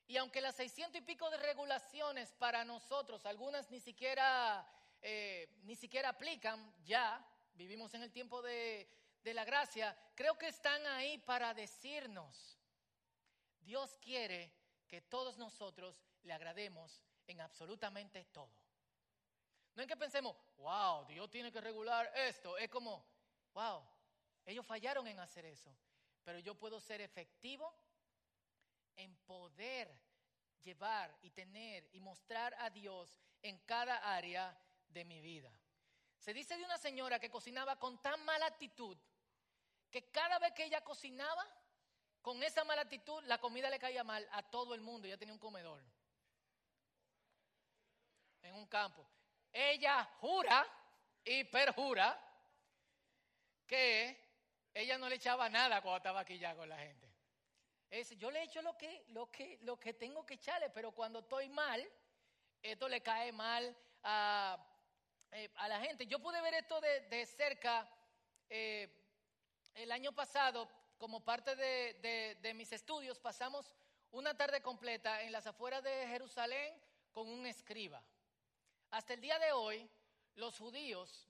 Y 0.07 0.16
aunque 0.16 0.40
las 0.40 0.54
seiscientos 0.54 1.02
y 1.02 1.04
pico 1.04 1.28
de 1.28 1.37
regulaciones 1.37 2.33
para 2.33 2.64
nosotros, 2.64 3.26
algunas 3.26 3.70
ni 3.70 3.80
siquiera 3.80 4.66
eh, 5.07 5.61
ni 5.64 5.77
siquiera 5.77 6.09
aplican 6.09 6.75
ya, 6.83 7.23
vivimos 7.53 7.93
en 7.93 8.03
el 8.03 8.11
tiempo 8.11 8.40
de, 8.40 8.88
de 9.23 9.35
la 9.35 9.45
gracia, 9.45 9.95
creo 10.14 10.38
que 10.38 10.49
están 10.49 10.87
ahí 10.87 11.19
para 11.19 11.53
decirnos, 11.53 12.59
Dios 13.61 13.99
quiere 14.01 14.51
que 14.88 15.03
todos 15.03 15.37
nosotros 15.37 16.03
le 16.23 16.33
agrademos 16.33 17.03
en 17.27 17.43
absolutamente 17.43 18.25
todo. 18.25 18.57
No 19.75 19.83
es 19.83 19.88
que 19.88 19.97
pensemos, 19.97 20.35
wow, 20.57 21.05
Dios 21.07 21.31
tiene 21.31 21.53
que 21.53 21.61
regular 21.61 22.11
esto. 22.14 22.57
Es 22.57 22.71
como, 22.71 23.05
wow, 23.53 23.83
ellos 24.47 24.64
fallaron 24.64 25.07
en 25.07 25.19
hacer 25.19 25.45
eso. 25.45 25.77
Pero 26.23 26.38
yo 26.38 26.55
puedo 26.55 26.81
ser 26.81 27.03
efectivo 27.03 27.75
en 28.97 29.14
poder 29.27 29.95
llevar 30.62 31.14
y 31.21 31.31
tener 31.31 31.88
y 31.93 32.01
mostrar 32.01 32.55
a 32.59 32.71
Dios 32.71 33.21
en 33.43 33.59
cada 33.67 33.97
área 34.14 34.57
de 34.94 35.04
mi 35.04 35.20
vida. 35.20 35.52
Se 36.18 36.33
dice 36.33 36.57
de 36.57 36.64
una 36.64 36.78
señora 36.78 37.18
que 37.18 37.30
cocinaba 37.30 37.78
con 37.78 38.00
tan 38.00 38.24
mala 38.24 38.46
actitud 38.46 38.96
que 39.90 40.11
cada 40.11 40.38
vez 40.38 40.52
que 40.54 40.64
ella 40.64 40.83
cocinaba, 40.83 41.44
con 42.22 42.42
esa 42.42 42.64
mala 42.64 42.83
actitud, 42.83 43.22
la 43.24 43.38
comida 43.38 43.68
le 43.68 43.78
caía 43.78 44.02
mal 44.02 44.26
a 44.33 44.42
todo 44.42 44.74
el 44.74 44.80
mundo. 44.80 45.07
Ya 45.07 45.18
tenía 45.18 45.35
un 45.35 45.38
comedor. 45.38 45.83
en 48.42 48.54
un 48.54 48.66
campo. 48.66 49.07
Ella 49.52 50.04
jura 50.20 50.66
y 51.24 51.44
perjura 51.44 52.20
que 53.66 54.18
ella 54.74 54.98
no 54.98 55.09
le 55.09 55.14
echaba 55.14 55.48
nada 55.48 55.80
cuando 55.80 55.96
estaba 55.98 56.20
aquí 56.20 56.38
ya 56.38 56.54
con 56.54 56.68
la 56.68 56.78
gente. 56.78 57.09
Es, 57.88 58.11
yo 58.18 58.30
le 58.30 58.42
echo 58.42 58.61
lo 58.61 58.76
que, 58.76 59.04
lo, 59.09 59.30
que, 59.30 59.59
lo 59.62 59.78
que 59.78 59.94
tengo 59.94 60.26
que 60.26 60.35
echarle, 60.35 60.68
pero 60.70 60.92
cuando 60.92 61.20
estoy 61.20 61.48
mal, 61.48 61.88
esto 62.61 62.88
le 62.88 63.00
cae 63.00 63.33
mal 63.33 63.76
a, 64.02 64.59
eh, 65.35 65.51
la 65.68 65.81
gente. 65.81 66.07
Yo 66.07 66.20
pude 66.20 66.40
ver 66.40 66.55
esto 66.55 66.81
de, 66.81 67.27
cerca 67.27 67.88
eh, 68.49 68.88
el 69.75 69.90
año 69.90 70.12
pasado, 70.12 70.68
como 70.97 71.25
parte 71.25 71.57
de, 71.57 72.38
de 72.40 72.55
mis 72.55 72.73
estudios, 72.73 73.18
pasamos 73.18 73.75
una 74.12 74.37
tarde 74.37 74.62
completa 74.62 75.23
en 75.23 75.33
las 75.33 75.47
afueras 75.47 75.83
de 75.83 76.07
Jerusalén 76.07 76.73
con 77.12 77.29
un 77.29 77.47
escriba. 77.47 78.03
Hasta 78.90 79.14
el 79.14 79.20
día 79.20 79.38
de 79.40 79.53
hoy, 79.53 79.90
los 80.37 80.57
judíos, 80.57 81.29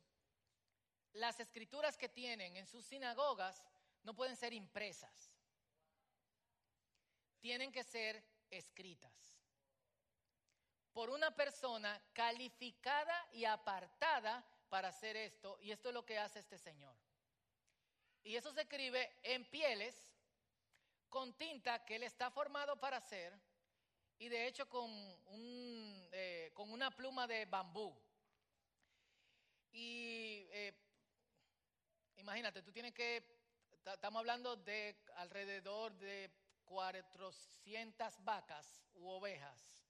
las 1.14 1.40
escrituras 1.40 1.96
que 1.96 2.10
tienen 2.10 2.56
en 2.56 2.66
sus 2.66 2.84
sinagogas 2.84 3.64
no 4.02 4.14
pueden 4.14 4.36
ser 4.36 4.52
impresas. 4.52 5.32
Tienen 7.40 7.72
que 7.72 7.82
ser 7.82 8.22
escritas 8.50 9.34
por 10.94 11.10
una 11.10 11.34
persona 11.34 12.00
calificada 12.12 13.28
y 13.32 13.44
apartada 13.44 14.42
para 14.68 14.88
hacer 14.88 15.16
esto. 15.16 15.58
Y 15.60 15.72
esto 15.72 15.88
es 15.88 15.94
lo 15.94 16.06
que 16.06 16.18
hace 16.18 16.38
este 16.38 16.56
señor. 16.56 16.96
Y 18.22 18.36
eso 18.36 18.52
se 18.52 18.62
escribe 18.62 19.18
en 19.24 19.44
pieles 19.50 20.16
con 21.10 21.36
tinta 21.36 21.84
que 21.84 21.96
él 21.96 22.04
está 22.04 22.30
formado 22.30 22.78
para 22.78 22.96
hacer 22.98 23.36
y 24.18 24.28
de 24.28 24.46
hecho 24.46 24.68
con, 24.68 24.88
un, 25.26 26.08
eh, 26.12 26.52
con 26.54 26.70
una 26.70 26.90
pluma 26.92 27.26
de 27.26 27.44
bambú. 27.44 27.92
Y 29.72 30.46
eh, 30.50 30.72
imagínate, 32.16 32.62
tú 32.62 32.72
tienes 32.72 32.94
que, 32.94 33.22
estamos 33.84 34.20
hablando 34.20 34.54
de 34.56 34.96
alrededor 35.16 35.92
de 35.98 36.30
400 36.64 38.24
vacas 38.24 38.86
u 38.94 39.08
ovejas 39.08 39.83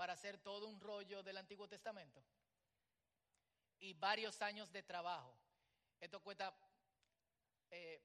para 0.00 0.14
hacer 0.14 0.38
todo 0.38 0.66
un 0.66 0.80
rollo 0.80 1.22
del 1.22 1.36
Antiguo 1.36 1.68
Testamento. 1.68 2.24
Y 3.80 3.92
varios 3.92 4.40
años 4.40 4.72
de 4.72 4.82
trabajo. 4.82 5.30
Esto 6.00 6.22
cuesta 6.22 6.54
eh, 7.70 8.00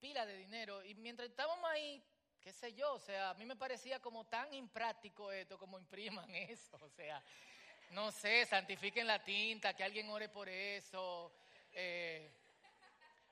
pila 0.00 0.24
de 0.24 0.38
dinero. 0.38 0.82
Y 0.82 0.94
mientras 0.94 1.28
estábamos 1.28 1.70
ahí, 1.70 2.02
qué 2.40 2.50
sé 2.50 2.72
yo, 2.72 2.94
o 2.94 2.98
sea, 2.98 3.28
a 3.28 3.34
mí 3.34 3.44
me 3.44 3.56
parecía 3.56 4.00
como 4.00 4.24
tan 4.24 4.54
impráctico 4.54 5.30
esto, 5.30 5.58
como 5.58 5.78
impriman 5.78 6.30
eso, 6.34 6.78
o 6.80 6.88
sea, 6.88 7.22
no 7.90 8.10
sé, 8.10 8.46
santifiquen 8.46 9.06
la 9.06 9.22
tinta, 9.22 9.76
que 9.76 9.84
alguien 9.84 10.08
ore 10.08 10.30
por 10.30 10.48
eso, 10.48 11.30
eh, 11.72 12.32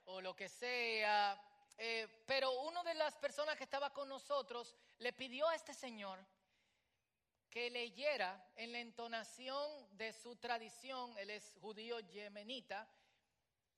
o 0.05 0.21
lo 0.21 0.37
que 0.37 0.51
sea. 0.51 1.43
Eh, 1.79 2.07
pero 2.27 2.61
una 2.61 2.83
de 2.83 2.93
las 2.93 3.17
personas 3.17 3.57
que 3.57 3.65
estaba 3.65 3.91
con 3.95 4.07
nosotros 4.07 4.77
le 4.99 5.15
pidió 5.15 5.49
a 5.49 5.55
este 5.55 5.73
señor 5.73 6.19
que 7.57 7.71
leyera 7.71 8.53
en 8.57 8.71
la 8.71 8.81
entonación 8.81 9.97
de 9.97 10.13
su 10.13 10.37
tradición, 10.37 11.17
él 11.17 11.31
es 11.31 11.57
judío 11.63 11.99
yemenita, 12.01 12.87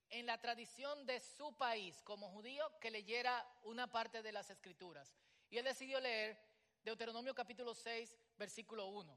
en 0.08 0.26
la 0.26 0.40
tradición 0.40 1.06
de 1.06 1.20
su 1.20 1.56
país 1.56 2.02
como 2.02 2.28
judío 2.28 2.76
que 2.80 2.90
leyera 2.90 3.48
una 3.62 3.86
parte 3.86 4.20
de 4.20 4.32
las 4.32 4.50
escrituras. 4.50 5.14
Y 5.48 5.58
él 5.58 5.64
decidió 5.64 6.00
leer 6.00 6.36
Deuteronomio 6.82 7.36
capítulo 7.36 7.72
6, 7.72 8.18
versículo 8.36 8.88
1. 8.88 9.16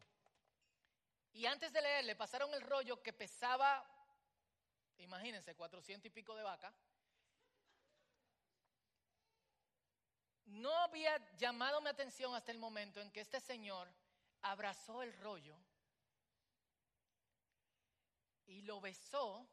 Y 1.31 1.47
antes 1.47 1.73
de 1.73 1.81
leer 1.81 2.05
le 2.05 2.15
pasaron 2.15 2.53
el 2.53 2.61
rollo 2.61 3.01
que 3.01 3.13
pesaba, 3.13 3.83
imagínense, 4.99 5.55
400 5.55 6.05
y 6.05 6.09
pico 6.11 6.35
de 6.35 6.43
vaca. 6.43 6.71
No 10.45 10.71
había 10.83 11.17
llamado 11.35 11.81
mi 11.81 11.89
atención 11.89 12.35
hasta 12.35 12.51
el 12.51 12.59
momento 12.59 13.01
en 13.01 13.09
que 13.09 13.21
este 13.21 13.39
señor 13.39 13.91
abrazó 14.41 15.01
el 15.03 15.13
rollo 15.19 15.55
y 18.45 18.61
lo 18.63 18.81
besó 18.81 19.47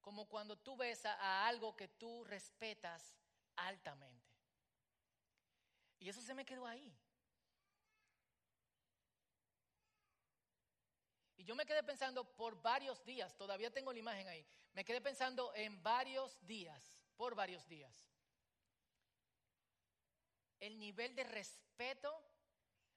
como 0.00 0.28
cuando 0.28 0.58
tú 0.58 0.76
besas 0.76 1.16
a 1.20 1.46
algo 1.46 1.76
que 1.76 1.88
tú 1.88 2.24
respetas 2.24 3.14
altamente. 3.56 4.32
Y 6.00 6.08
eso 6.08 6.20
se 6.20 6.34
me 6.34 6.44
quedó 6.44 6.66
ahí. 6.66 6.92
Y 11.36 11.44
yo 11.44 11.54
me 11.54 11.66
quedé 11.66 11.82
pensando 11.82 12.24
por 12.36 12.60
varios 12.60 13.04
días, 13.04 13.36
todavía 13.36 13.72
tengo 13.72 13.92
la 13.92 13.98
imagen 13.98 14.28
ahí, 14.28 14.46
me 14.72 14.84
quedé 14.84 15.00
pensando 15.00 15.52
en 15.54 15.82
varios 15.82 16.44
días, 16.46 17.00
por 17.16 17.34
varios 17.34 17.68
días. 17.68 18.08
El 20.60 20.78
nivel 20.78 21.14
de 21.14 21.24
respeto 21.24 22.31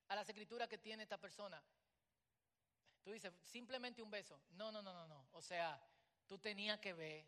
a 0.08 0.16
las 0.16 0.28
escrituras 0.30 0.68
que 0.68 0.78
tiene 0.78 1.04
esta 1.04 1.20
persona. 1.20 1.62
Tú 3.04 3.12
dices, 3.12 3.34
simplemente 3.44 4.02
un 4.02 4.10
beso. 4.10 4.42
No, 4.52 4.72
no, 4.72 4.82
no, 4.82 4.94
no, 4.94 5.08
no. 5.08 5.28
O 5.34 5.42
sea, 5.42 5.80
tú 6.28 6.40
tenías 6.40 6.80
que 6.80 6.94
ver 6.94 7.26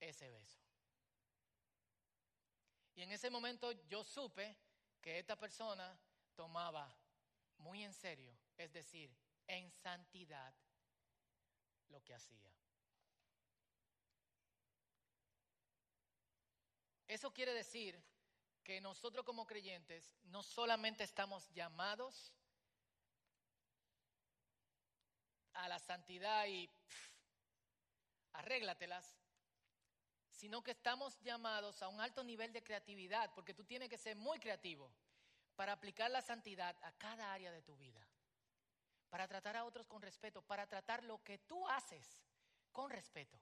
ese 0.00 0.30
beso. 0.30 0.60
Y 2.94 3.02
en 3.02 3.12
ese 3.12 3.30
momento 3.30 3.72
yo 3.88 4.02
supe 4.02 4.56
que 5.00 5.18
esta 5.18 5.38
persona 5.38 5.98
tomaba 6.34 6.94
muy 7.58 7.82
en 7.82 7.92
serio, 7.92 8.36
es 8.56 8.72
decir, 8.72 9.14
en 9.46 9.70
santidad, 9.70 10.54
lo 11.88 12.02
que 12.02 12.14
hacía. 12.14 12.50
Eso 17.06 17.32
quiere 17.32 17.52
decir 17.52 18.00
que 18.62 18.80
nosotros 18.80 19.24
como 19.24 19.46
creyentes 19.46 20.12
no 20.24 20.42
solamente 20.42 21.04
estamos 21.04 21.48
llamados 21.50 22.32
a 25.54 25.68
la 25.68 25.78
santidad 25.78 26.46
y 26.46 26.70
arréglatelas, 28.32 29.16
sino 30.30 30.62
que 30.62 30.70
estamos 30.70 31.20
llamados 31.20 31.82
a 31.82 31.88
un 31.88 32.00
alto 32.00 32.24
nivel 32.24 32.52
de 32.52 32.62
creatividad, 32.62 33.32
porque 33.34 33.54
tú 33.54 33.64
tienes 33.64 33.88
que 33.88 33.98
ser 33.98 34.16
muy 34.16 34.38
creativo 34.38 34.90
para 35.54 35.72
aplicar 35.72 36.10
la 36.10 36.22
santidad 36.22 36.74
a 36.82 36.92
cada 36.92 37.32
área 37.32 37.52
de 37.52 37.62
tu 37.62 37.76
vida, 37.76 38.00
para 39.10 39.28
tratar 39.28 39.56
a 39.56 39.64
otros 39.64 39.86
con 39.86 40.00
respeto, 40.00 40.40
para 40.42 40.66
tratar 40.66 41.04
lo 41.04 41.22
que 41.22 41.38
tú 41.38 41.68
haces 41.68 42.24
con 42.72 42.88
respeto. 42.90 43.38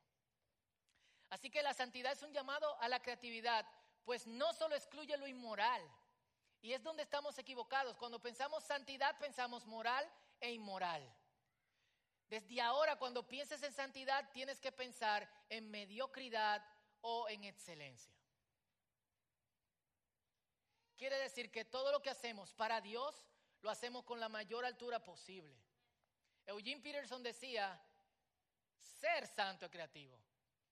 Así 1.31 1.51
que 1.51 1.63
la 1.63 1.75
santidad 1.75 2.13
es 2.13 2.23
un 2.23 2.33
llamado 2.33 2.77
a 2.81 2.89
la 2.89 3.01
creatividad, 3.01 3.65
pues 4.09 4.27
no 4.27 4.55
solo 4.55 4.75
excluye 4.75 5.15
lo 5.19 5.27
inmoral, 5.27 5.83
y 6.63 6.73
es 6.73 6.83
donde 6.83 7.03
estamos 7.03 7.39
equivocados. 7.39 7.95
Cuando 7.99 8.19
pensamos 8.19 8.65
santidad, 8.65 9.19
pensamos 9.19 9.67
moral 9.67 10.11
e 10.41 10.51
inmoral. 10.51 11.07
Desde 12.31 12.59
ahora, 12.63 12.97
cuando 12.97 13.29
pienses 13.29 13.63
en 13.63 13.75
santidad, 13.75 14.27
tienes 14.33 14.63
que 14.63 14.73
pensar 14.73 15.31
en 15.51 15.71
mediocridad 15.71 16.65
o 17.03 17.29
en 17.29 17.45
excelencia. 17.45 18.17
Quiere 20.97 21.19
decir 21.19 21.51
que 21.51 21.67
todo 21.67 21.93
lo 21.93 22.01
que 22.01 22.09
hacemos 22.09 22.55
para 22.55 22.81
Dios 22.81 23.23
lo 23.61 23.69
hacemos 23.69 24.07
con 24.07 24.19
la 24.21 24.31
mayor 24.31 24.65
altura 24.65 25.05
posible. 25.05 25.55
Eugene 26.47 26.81
Peterson 26.81 27.23
decía, 27.23 27.79
ser 29.03 29.27
santo 29.27 29.67
es 29.67 29.71
creativo. 29.71 30.19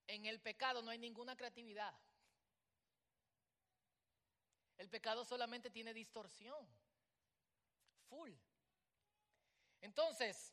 En 0.06 0.24
el 0.24 0.40
pecado 0.40 0.80
no 0.80 0.90
hay 0.90 0.96
ninguna 0.96 1.36
creatividad. 1.36 1.92
El 4.78 4.88
pecado 4.88 5.24
solamente 5.24 5.70
tiene 5.70 5.94
distorsión. 5.94 6.66
Full. 8.08 8.32
Entonces, 9.80 10.52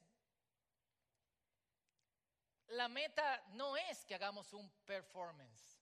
la 2.68 2.88
meta 2.88 3.44
no 3.54 3.78
es 3.78 4.06
que 4.06 4.16
hagamos 4.16 4.54
un 4.54 4.70
performance, 4.86 5.80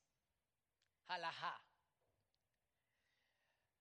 jalajá. 1.08 1.62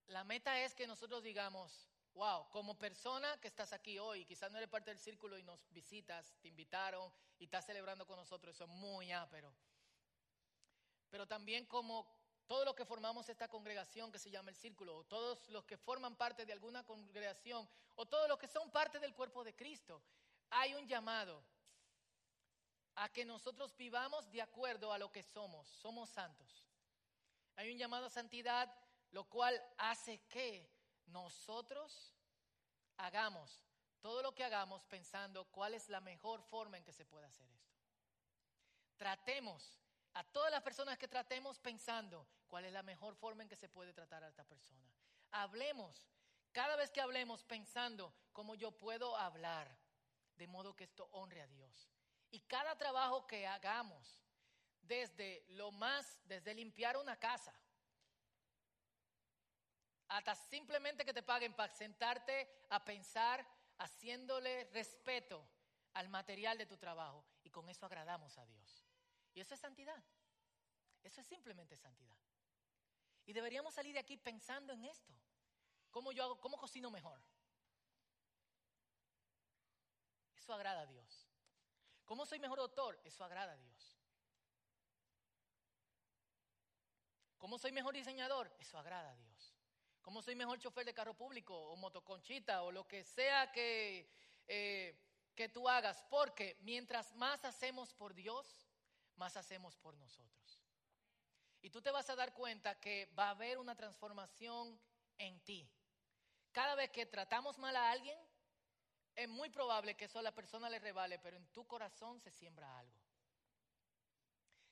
La 0.07 0.25
meta 0.25 0.61
es 0.61 0.75
que 0.75 0.87
nosotros 0.87 1.23
digamos, 1.23 1.89
wow, 2.15 2.49
como 2.51 2.77
persona 2.79 3.41
que 3.41 3.49
estás 3.49 3.73
aquí 3.73 3.99
hoy, 3.99 4.25
quizás 4.25 4.51
no 4.51 4.59
eres 4.59 4.71
parte 4.71 4.91
del 4.91 4.99
círculo 4.99 5.39
y 5.39 5.43
nos 5.43 5.71
visitas, 5.73 6.37
te 6.41 6.49
invitaron 6.49 7.13
y 7.39 7.45
estás 7.45 7.67
celebrando 7.67 8.07
con 8.07 8.17
nosotros, 8.17 8.55
eso 8.55 8.65
es 8.65 8.71
muy 8.71 9.13
ápero. 9.13 9.55
Pero 11.11 11.27
también 11.27 11.67
como 11.67 12.20
todos 12.51 12.65
los 12.65 12.75
que 12.75 12.85
formamos 12.85 13.29
esta 13.29 13.47
congregación 13.47 14.11
que 14.11 14.19
se 14.19 14.29
llama 14.29 14.51
el 14.51 14.57
círculo, 14.57 14.97
o 14.97 15.05
todos 15.05 15.49
los 15.51 15.65
que 15.65 15.77
forman 15.77 16.17
parte 16.17 16.45
de 16.45 16.53
alguna 16.53 16.85
congregación, 16.85 17.69
o 17.95 18.07
todos 18.07 18.29
los 18.29 18.41
que 18.41 18.49
son 18.49 18.73
parte 18.73 18.99
del 18.99 19.15
cuerpo 19.15 19.45
de 19.45 19.55
Cristo, 19.55 20.03
hay 20.51 20.75
un 20.75 20.89
llamado 20.89 21.45
a 22.97 23.09
que 23.09 23.25
nosotros 23.25 23.77
vivamos 23.77 24.29
de 24.33 24.43
acuerdo 24.43 24.93
a 24.93 24.99
lo 24.99 25.13
que 25.13 25.23
somos. 25.23 25.69
Somos 25.69 26.11
santos. 26.11 26.67
Hay 27.55 27.71
un 27.71 27.79
llamado 27.79 28.07
a 28.07 28.11
santidad, 28.11 28.69
lo 29.13 29.23
cual 29.27 29.55
hace 29.79 30.19
que 30.27 30.69
nosotros 31.07 32.17
hagamos 32.97 33.65
todo 34.01 34.23
lo 34.23 34.35
que 34.35 34.43
hagamos 34.43 34.83
pensando 34.87 35.45
cuál 35.53 35.75
es 35.75 35.89
la 35.89 36.01
mejor 36.01 36.43
forma 36.43 36.79
en 36.79 36.83
que 36.83 36.93
se 36.93 37.05
puede 37.05 37.27
hacer 37.27 37.49
esto. 37.49 37.79
Tratemos 38.97 39.80
a 40.15 40.25
todas 40.25 40.51
las 40.51 40.63
personas 40.63 40.99
que 40.99 41.09
tratemos 41.09 41.59
pensando 41.59 42.27
cuál 42.49 42.65
es 42.65 42.73
la 42.73 42.83
mejor 42.83 43.15
forma 43.15 43.43
en 43.43 43.49
que 43.49 43.57
se 43.57 43.69
puede 43.69 43.93
tratar 43.93 44.25
a 44.25 44.29
esta 44.29 44.45
persona. 44.45 44.93
Hablemos, 45.31 46.07
cada 46.53 46.77
vez 46.77 46.91
que 46.91 47.01
hablemos 47.01 47.45
pensando 47.45 48.13
cómo 48.33 48.55
yo 48.55 48.73
puedo 48.73 49.17
hablar 49.17 49.77
de 50.37 50.47
modo 50.47 50.75
que 50.75 50.85
esto 50.85 51.09
honre 51.13 51.43
a 51.43 51.47
Dios. 51.47 51.89
Y 52.31 52.41
cada 52.41 52.77
trabajo 52.77 53.27
que 53.27 53.47
hagamos, 53.47 54.19
desde 54.83 55.45
lo 55.49 55.71
más, 55.71 56.21
desde 56.25 56.55
limpiar 56.55 56.97
una 56.97 57.17
casa, 57.17 57.55
hasta 60.09 60.35
simplemente 60.35 61.05
que 61.05 61.15
te 61.15 61.23
paguen 61.23 61.55
para 61.55 61.73
sentarte 61.73 62.49
a 62.71 62.85
pensar 62.85 63.47
haciéndole 63.79 64.65
respeto 64.73 65.47
al 65.95 66.09
material 66.09 66.59
de 66.59 66.67
tu 66.67 66.77
trabajo 66.77 67.25
y 67.45 67.51
con 67.51 67.69
eso 67.69 67.87
agradamos 67.87 68.37
a 68.39 68.45
Dios. 68.47 68.90
Y 69.35 69.41
eso 69.41 69.55
es 69.55 69.61
santidad. 69.61 70.03
Eso 71.03 71.21
es 71.21 71.27
simplemente 71.27 71.77
santidad. 71.77 72.17
Y 73.27 73.33
deberíamos 73.33 73.75
salir 73.75 73.95
de 73.95 74.01
aquí 74.01 74.17
pensando 74.17 74.73
en 74.73 74.85
esto. 74.85 75.15
¿Cómo 75.91 76.13
yo 76.13 76.25
hago, 76.25 76.41
cómo 76.41 76.57
cocino 76.57 76.91
mejor? 76.91 77.21
Eso 80.37 80.53
agrada 80.53 80.83
a 80.83 80.87
Dios. 80.87 81.29
¿Cómo 82.05 82.27
soy 82.27 82.39
mejor 82.41 82.59
doctor? 82.59 83.01
Eso 83.05 83.25
agrada 83.25 83.53
a 83.53 83.57
Dios. 83.57 83.97
¿Cómo 87.39 87.59
soy 87.59 87.73
mejor 87.73 87.95
diseñador? 87.95 88.55
Eso 88.59 88.79
agrada 88.79 89.11
a 89.11 89.17
Dios. 89.17 89.55
¿Cómo 90.03 90.23
soy 90.23 90.35
mejor 90.35 90.59
chofer 90.59 90.85
de 90.85 90.95
carro 90.95 91.15
público 91.15 91.57
o 91.57 91.77
motoconchita 91.77 92.63
o 92.63 92.73
lo 92.73 92.87
que 92.87 93.05
sea 93.05 93.53
que, 93.53 94.11
eh, 94.49 94.99
que 95.35 95.49
tú 95.49 95.69
hagas? 95.69 96.03
Porque 96.11 96.59
mientras 96.63 97.15
más 97.15 97.45
hacemos 97.45 97.95
por 97.95 98.15
Dios, 98.15 98.70
más 99.17 99.37
hacemos 99.37 99.77
por 99.77 99.97
nosotros. 99.97 100.63
Y 101.63 101.71
tú 101.71 101.83
te 101.83 101.91
vas 101.91 102.09
a 102.11 102.17
dar 102.17 102.33
cuenta 102.33 102.81
que 102.81 103.07
va 103.19 103.27
a 103.27 103.31
haber 103.31 103.59
una 103.59 103.75
transformación 103.75 104.81
en 105.19 105.41
ti. 105.41 105.71
Cada 106.53 106.75
vez 106.75 106.91
que 106.91 107.07
tratamos 107.07 107.59
mal 107.59 107.77
a 107.77 107.91
alguien, 107.91 108.19
es 109.15 109.29
muy 109.29 109.51
probable 109.51 109.97
que 109.97 110.07
eso 110.07 110.19
a 110.19 110.23
la 110.23 110.35
persona 110.35 110.71
le 110.71 110.79
revale, 110.79 111.19
pero 111.19 111.37
en 111.37 111.47
tu 111.49 111.67
corazón 111.67 112.21
se 112.21 112.31
siembra 112.31 112.79
algo. 112.79 112.99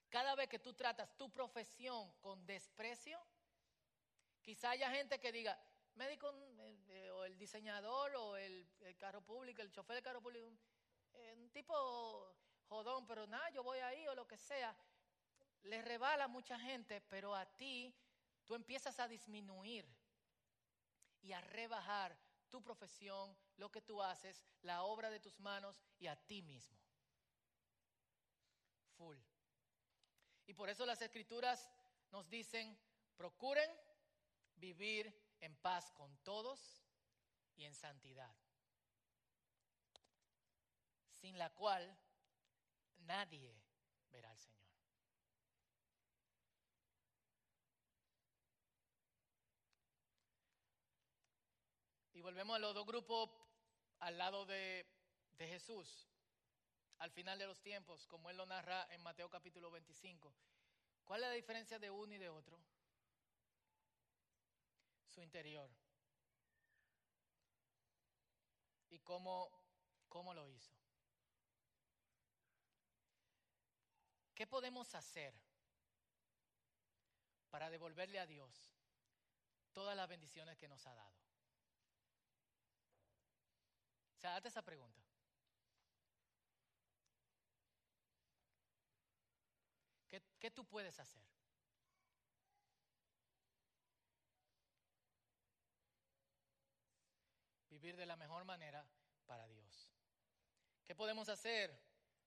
Cada 0.09 0.35
vez 0.35 0.49
que 0.49 0.59
tú 0.59 0.73
tratas 0.73 1.15
tu 1.17 1.31
profesión 1.31 2.11
con 2.21 2.47
desprecio, 2.47 3.21
Quizá 4.49 4.71
haya 4.71 4.91
gente 4.91 5.21
que 5.21 5.31
diga, 5.31 5.61
médico 5.97 6.33
eh, 6.61 6.79
eh, 6.89 7.11
o 7.11 7.27
el 7.27 7.37
diseñador 7.37 8.17
o 8.17 8.35
el, 8.39 8.67
carro 8.97 9.21
público, 9.21 9.61
el 9.61 9.71
chofer 9.71 9.97
de 9.97 10.03
carro 10.03 10.23
público, 10.23 10.51
eh, 11.13 11.35
un 11.37 11.51
tipo 11.51 12.35
jodón, 12.69 13.07
pero 13.07 13.27
nada, 13.27 13.51
yo 13.51 13.63
voy 13.63 13.79
ahí 13.79 14.07
o 14.09 14.15
lo 14.15 14.27
que 14.27 14.37
sea. 14.37 14.75
Le 15.63 15.83
rebala 15.83 16.25
a 16.25 16.29
mucha 16.29 16.59
gente, 16.59 17.01
pero 17.01 17.35
a 17.35 17.47
ti 17.57 17.95
tú 18.45 18.55
empiezas 18.55 18.99
a 19.01 19.09
disminuir 19.09 19.87
y 21.23 21.33
a 21.33 21.41
rebajar 21.41 22.17
tu 22.49 22.63
profesión, 22.63 23.37
lo 23.57 23.71
que 23.71 23.83
tú 23.83 24.03
haces, 24.03 24.43
la 24.63 24.83
obra 24.83 25.11
de 25.11 25.21
tus 25.21 25.39
manos 25.41 25.83
y 25.99 26.07
a 26.07 26.17
ti 26.17 26.43
mismo. 26.43 26.79
Full. 28.97 29.19
Y 30.47 30.55
por 30.55 30.69
eso 30.69 30.87
las 30.87 31.03
escrituras 31.03 31.69
nos 32.11 32.29
dicen, 32.31 32.79
procuren 33.17 33.71
vivir 34.55 35.13
en 35.41 35.55
paz 35.57 35.91
con 35.93 36.17
todos 36.19 36.83
y 37.57 37.65
en 37.65 37.75
santidad, 37.75 38.35
sin 41.11 41.37
la 41.37 41.51
cual 41.55 41.97
nadie 43.09 43.53
verá 44.13 44.31
al 44.31 44.39
Señor. 44.39 44.59
Y 52.13 52.21
volvemos 52.21 52.55
a 52.55 52.59
los 52.61 52.75
dos 52.75 52.87
grupos 52.87 53.31
al 53.99 54.19
lado 54.19 54.47
de, 54.47 54.87
de 55.33 55.49
Jesús, 55.49 56.09
al 56.99 57.11
final 57.11 57.39
de 57.39 57.47
los 57.47 57.61
tiempos, 57.61 58.07
como 58.07 58.31
él 58.31 58.37
lo 58.37 58.47
narra 58.47 58.87
en 58.91 59.03
Mateo 59.03 59.29
capítulo 59.29 59.71
25. 59.71 60.33
¿Cuál 61.05 61.23
es 61.23 61.29
la 61.29 61.35
diferencia 61.35 61.79
de 61.79 61.91
uno 61.91 62.15
y 62.15 62.19
de 62.19 62.29
otro? 62.29 62.61
interior. 65.23 65.69
¿Y 68.91 68.99
cómo, 69.01 69.51
cómo 70.09 70.33
lo 70.35 70.49
hizo? 70.49 70.73
¿Qué 74.39 74.47
podemos 74.47 74.95
hacer 74.95 75.35
para 77.51 77.71
devolverle 77.71 78.21
a 78.21 78.27
Dios 78.27 78.73
todas 79.73 79.97
las 79.97 80.09
bendiciones 80.09 80.57
que 80.57 80.69
nos 80.69 80.87
ha 80.87 80.95
dado? 80.95 81.17
O 84.17 84.21
sea, 84.21 84.35
date 84.35 84.47
esa 84.47 84.63
pregunta. 84.63 85.03
¿Qué, 90.07 90.23
¿Qué, 90.39 90.53
tú 90.53 90.65
puedes 90.65 91.01
hacer? 91.01 91.27
vivir 97.71 97.97
de 97.97 98.07
la 98.07 98.15
mejor 98.15 98.45
manera 98.45 98.87
para 99.27 99.49
Dios. 99.49 99.93
¿Qué 100.85 100.95
podemos 100.95 101.29
hacer? 101.29 101.77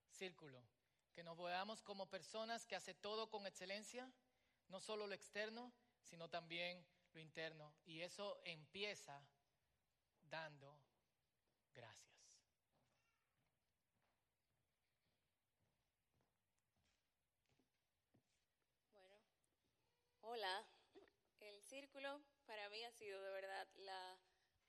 Círculo. 0.10 0.62
Que 1.14 1.24
nos 1.24 1.38
veamos 1.38 1.82
como 1.82 2.10
personas 2.10 2.66
que 2.66 2.76
hace 2.76 2.94
todo 2.94 3.30
con 3.30 3.46
excelencia, 3.46 4.12
no 4.70 4.80
solo 4.80 5.08
lo 5.08 5.14
externo, 5.14 5.74
sino 6.04 6.30
también 6.30 6.86
lo 7.14 7.20
interno. 7.20 7.74
Y 7.86 8.02
eso 8.02 8.40
empieza 8.46 9.22
dando 10.24 10.80
gracias. 11.74 12.12
Bueno, 18.94 19.16
hola. 20.22 20.68
El 21.40 21.60
círculo 21.64 22.22
para 22.46 22.70
mí 22.70 22.84
ha 22.84 22.92
sido 22.92 23.22
de 23.22 23.32
verdad 23.32 23.68
la 23.78 24.20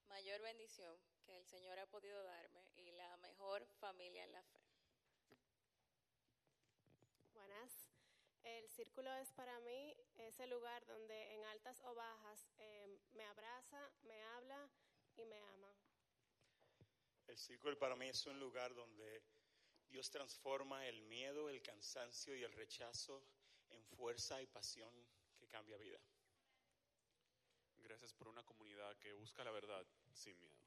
mayor 0.08 0.40
bendición 0.40 0.98
que 1.24 1.36
el 1.36 1.44
Señor 1.44 1.78
ha 1.78 1.86
podido 1.86 2.22
darme 2.24 2.66
y 2.76 2.90
la 2.92 3.16
mejor 3.18 3.66
familia 3.78 4.24
en 4.24 4.32
la 4.32 4.42
fe. 4.42 4.61
El 8.42 8.68
círculo 8.68 9.12
es 9.14 9.32
para 9.32 9.58
mí 9.60 9.96
ese 10.14 10.46
lugar 10.46 10.84
donde 10.86 11.34
en 11.34 11.44
altas 11.44 11.80
o 11.84 11.94
bajas 11.94 12.48
eh, 12.58 12.98
me 13.12 13.24
abraza, 13.24 13.92
me 14.02 14.22
habla 14.22 14.68
y 15.16 15.24
me 15.24 15.40
ama. 15.40 15.72
El 17.26 17.38
círculo 17.38 17.78
para 17.78 17.94
mí 17.94 18.08
es 18.08 18.26
un 18.26 18.40
lugar 18.40 18.74
donde 18.74 19.22
Dios 19.88 20.10
transforma 20.10 20.86
el 20.86 21.02
miedo, 21.02 21.48
el 21.48 21.62
cansancio 21.62 22.34
y 22.34 22.42
el 22.42 22.52
rechazo 22.52 23.22
en 23.70 23.84
fuerza 23.84 24.42
y 24.42 24.46
pasión 24.46 24.92
que 25.36 25.46
cambia 25.48 25.76
vida. 25.76 26.00
Gracias 27.78 28.12
por 28.12 28.28
una 28.28 28.42
comunidad 28.42 28.96
que 28.98 29.12
busca 29.12 29.44
la 29.44 29.50
verdad 29.50 29.86
sin 30.12 30.38
miedo. 30.40 30.66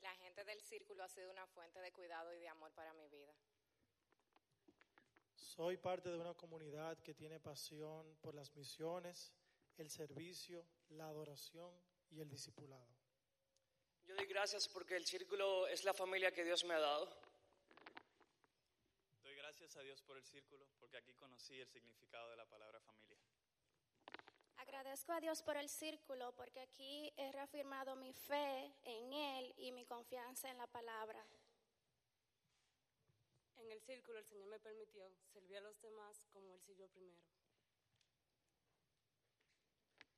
La 0.00 0.14
gente 0.16 0.44
del 0.44 0.60
círculo 0.62 1.04
ha 1.04 1.08
sido 1.08 1.30
una 1.30 1.46
fuente 1.46 1.80
de 1.80 1.92
cuidado 1.92 2.34
y 2.34 2.38
de 2.38 2.48
amor 2.48 2.72
para 2.72 2.92
mi 2.94 3.08
vida. 3.08 3.34
Soy 5.56 5.76
parte 5.78 6.08
de 6.08 6.16
una 6.16 6.32
comunidad 6.34 6.96
que 7.02 7.12
tiene 7.12 7.40
pasión 7.40 8.16
por 8.20 8.36
las 8.36 8.54
misiones, 8.54 9.32
el 9.78 9.90
servicio, 9.90 10.64
la 10.90 11.08
adoración 11.08 11.74
y 12.08 12.20
el 12.20 12.28
discipulado. 12.28 12.86
Yo 14.04 14.14
doy 14.14 14.26
gracias 14.26 14.68
porque 14.68 14.94
el 14.94 15.04
círculo 15.04 15.66
es 15.66 15.82
la 15.82 15.92
familia 15.92 16.30
que 16.30 16.44
Dios 16.44 16.64
me 16.64 16.74
ha 16.74 16.78
dado. 16.78 17.06
Doy 19.24 19.34
gracias 19.34 19.76
a 19.76 19.80
Dios 19.80 20.00
por 20.02 20.16
el 20.16 20.24
círculo 20.24 20.64
porque 20.78 20.98
aquí 20.98 21.14
conocí 21.14 21.58
el 21.58 21.68
significado 21.68 22.30
de 22.30 22.36
la 22.36 22.46
palabra 22.46 22.78
familia. 22.78 23.18
Agradezco 24.58 25.12
a 25.12 25.20
Dios 25.20 25.42
por 25.42 25.56
el 25.56 25.68
círculo 25.68 26.32
porque 26.36 26.60
aquí 26.60 27.12
he 27.16 27.32
reafirmado 27.32 27.96
mi 27.96 28.12
fe 28.12 28.72
en 28.84 29.12
Él 29.12 29.52
y 29.56 29.72
mi 29.72 29.84
confianza 29.84 30.48
en 30.48 30.58
la 30.58 30.68
palabra. 30.68 31.26
En 33.60 33.70
el 33.70 33.80
círculo 33.80 34.18
el 34.18 34.24
Señor 34.24 34.48
me 34.48 34.58
permitió 34.58 35.08
servir 35.32 35.58
a 35.58 35.60
los 35.60 35.80
demás 35.80 36.26
como 36.32 36.52
Él 36.52 36.60
sirvió 36.60 36.88
primero. 36.88 37.22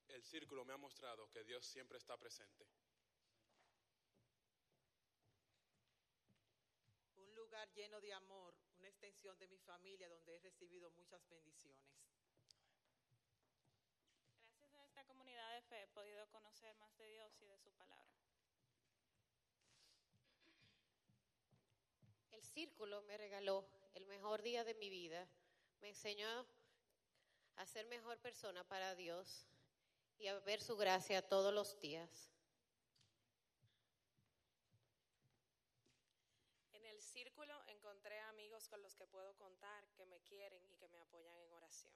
El 0.09 0.22
círculo 0.22 0.64
me 0.64 0.72
ha 0.72 0.76
mostrado 0.76 1.28
que 1.30 1.45
Dios 1.45 1.66
siempre 1.66 1.99
está 1.99 2.16
presente. 2.16 2.66
Un 7.16 7.34
lugar 7.34 7.70
lleno 7.72 8.01
de 8.01 8.12
amor, 8.12 8.55
una 8.78 8.88
extensión 8.88 9.38
de 9.38 9.49
mi 9.49 9.59
familia 9.59 10.09
donde 10.09 10.34
he 10.34 10.38
recibido 10.38 10.90
muchas 10.93 11.26
bendiciones. 11.28 12.03
comunidad 15.12 15.55
de 15.55 15.62
fe 15.62 15.82
he 15.82 15.88
podido 15.88 16.26
conocer 16.28 16.74
más 16.76 16.97
de 16.97 17.07
Dios 17.07 17.32
y 17.40 17.47
de 17.47 17.59
su 17.59 17.70
palabra. 17.72 18.22
El 22.43 22.49
círculo 22.49 23.03
me 23.03 23.16
regaló 23.16 23.64
el 23.95 24.05
mejor 24.07 24.43
día 24.43 24.64
de 24.64 24.74
mi 24.74 24.90
vida. 24.90 25.28
Me 25.80 25.90
enseñó 25.90 26.26
a 27.57 27.66
ser 27.66 27.86
mejor 27.86 28.18
persona 28.18 28.64
para 28.64 28.97
Dios 28.97 29.47
y 30.18 30.26
a 30.26 30.38
ver 30.40 30.61
su 30.61 30.76
gracia 30.76 31.22
todos 31.22 31.55
los 31.55 31.80
días. 31.80 32.32
En 36.72 36.84
el 36.84 37.01
círculo 37.01 37.55
encontré 37.68 38.18
amigos 38.20 38.68
con 38.68 38.82
los 38.82 38.97
que 38.97 39.07
puedo 39.07 39.34
contar, 39.36 39.86
que 39.97 40.05
me 40.07 40.20
quieren 40.22 40.64
y 40.68 40.74
que 40.74 40.88
me 40.88 40.99
apoyan 40.99 41.38
en 41.38 41.53
oración. 41.53 41.95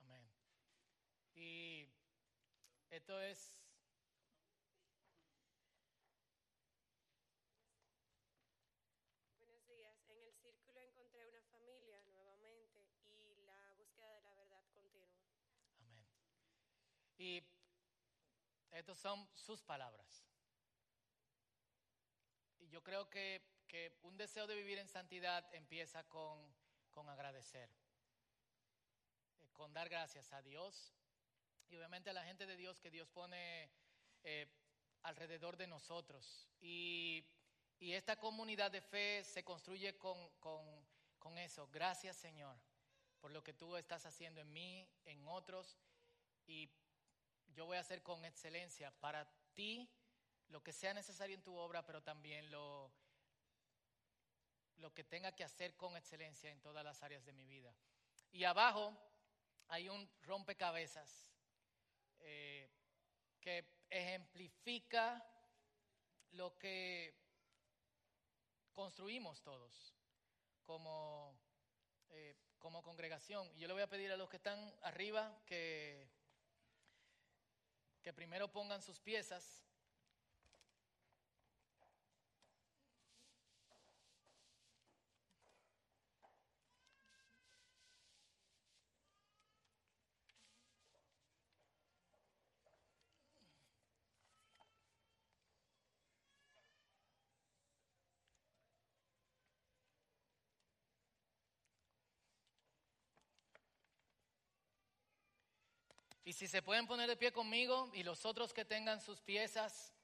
Amén. 0.00 0.30
Y 1.34 1.88
esto 2.90 3.18
es 3.22 3.58
Buenos 9.38 9.66
días. 9.66 9.96
En 10.08 10.18
el 10.18 10.32
círculo 10.34 10.80
encontré 10.80 11.26
una 11.26 11.42
familia 11.42 12.02
nuevamente 12.02 12.86
y 13.06 13.36
la 13.46 13.72
búsqueda 13.76 14.12
de 14.14 14.20
la 14.22 14.34
verdad 14.34 14.62
continua. 14.72 15.16
Y 17.18 17.42
estas 18.70 18.98
son 18.98 19.28
sus 19.34 19.62
palabras. 19.62 20.24
Y 22.60 22.68
yo 22.68 22.82
creo 22.82 23.10
que, 23.10 23.42
que 23.66 23.98
un 24.02 24.16
deseo 24.16 24.46
de 24.46 24.54
vivir 24.54 24.78
en 24.78 24.88
santidad 24.88 25.46
empieza 25.54 26.04
con, 26.04 26.38
con 26.90 27.08
agradecer, 27.08 27.68
eh, 29.40 29.48
con 29.52 29.72
dar 29.72 29.88
gracias 29.88 30.32
a 30.32 30.42
Dios 30.42 30.94
y 31.68 31.76
obviamente 31.76 32.10
a 32.10 32.14
la 32.14 32.24
gente 32.24 32.46
de 32.46 32.56
Dios 32.56 32.80
que 32.80 32.90
Dios 32.90 33.08
pone 33.08 33.70
eh, 34.22 34.46
alrededor 35.02 35.56
de 35.56 35.66
nosotros. 35.66 36.48
Y, 36.60 37.26
y 37.78 37.92
esta 37.92 38.16
comunidad 38.16 38.70
de 38.70 38.80
fe 38.80 39.22
se 39.24 39.44
construye 39.44 39.98
con, 39.98 40.30
con, 40.38 40.64
con 41.18 41.36
eso. 41.38 41.68
Gracias 41.68 42.16
Señor 42.16 42.58
por 43.20 43.32
lo 43.32 43.42
que 43.42 43.52
tú 43.52 43.76
estás 43.76 44.06
haciendo 44.06 44.40
en 44.40 44.52
mí, 44.52 44.88
en 45.04 45.26
otros. 45.26 45.76
Y 46.46 46.70
yo 47.54 47.66
voy 47.66 47.76
a 47.76 47.80
hacer 47.80 48.02
con 48.02 48.24
excelencia 48.24 48.90
para 49.00 49.28
ti 49.54 49.88
lo 50.48 50.62
que 50.62 50.72
sea 50.72 50.94
necesario 50.94 51.34
en 51.34 51.42
tu 51.42 51.54
obra, 51.56 51.84
pero 51.84 52.02
también 52.02 52.50
lo, 52.50 52.90
lo 54.76 54.94
que 54.94 55.04
tenga 55.04 55.34
que 55.34 55.44
hacer 55.44 55.76
con 55.76 55.96
excelencia 55.96 56.50
en 56.50 56.60
todas 56.60 56.84
las 56.84 57.02
áreas 57.02 57.24
de 57.24 57.32
mi 57.32 57.46
vida. 57.46 57.74
Y 58.30 58.44
abajo 58.44 58.96
hay 59.68 59.88
un 59.88 60.08
rompecabezas 60.22 61.28
eh, 62.20 62.70
que 63.40 63.64
ejemplifica 63.90 65.24
lo 66.32 66.58
que 66.58 67.14
construimos 68.72 69.42
todos 69.42 69.94
como, 70.64 71.38
eh, 72.10 72.36
como 72.58 72.82
congregación. 72.82 73.50
Y 73.54 73.60
yo 73.60 73.68
le 73.68 73.74
voy 73.74 73.82
a 73.82 73.88
pedir 73.88 74.12
a 74.12 74.16
los 74.16 74.28
que 74.28 74.36
están 74.36 74.74
arriba 74.82 75.42
que 75.46 76.08
que 78.02 78.12
primero 78.12 78.50
pongan 78.52 78.82
sus 78.82 79.00
piezas. 79.00 79.60
Y 106.28 106.34
si 106.34 106.46
se 106.46 106.60
pueden 106.60 106.86
poner 106.86 107.08
de 107.08 107.16
pie 107.16 107.32
conmigo 107.32 107.90
y 107.94 108.02
los 108.02 108.26
otros 108.26 108.52
que 108.52 108.66
tengan 108.66 109.00
sus 109.00 109.18
piezas. 109.22 109.94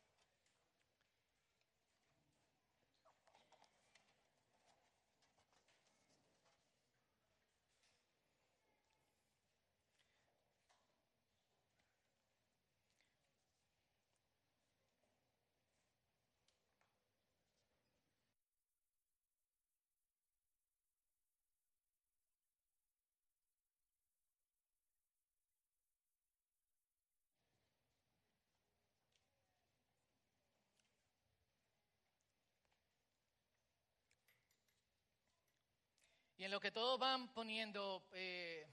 En 36.45 36.51
lo 36.51 36.61
que 36.61 36.71
todos 36.71 36.99
van 36.99 37.33
poniendo, 37.33 38.07
eh, 38.13 38.69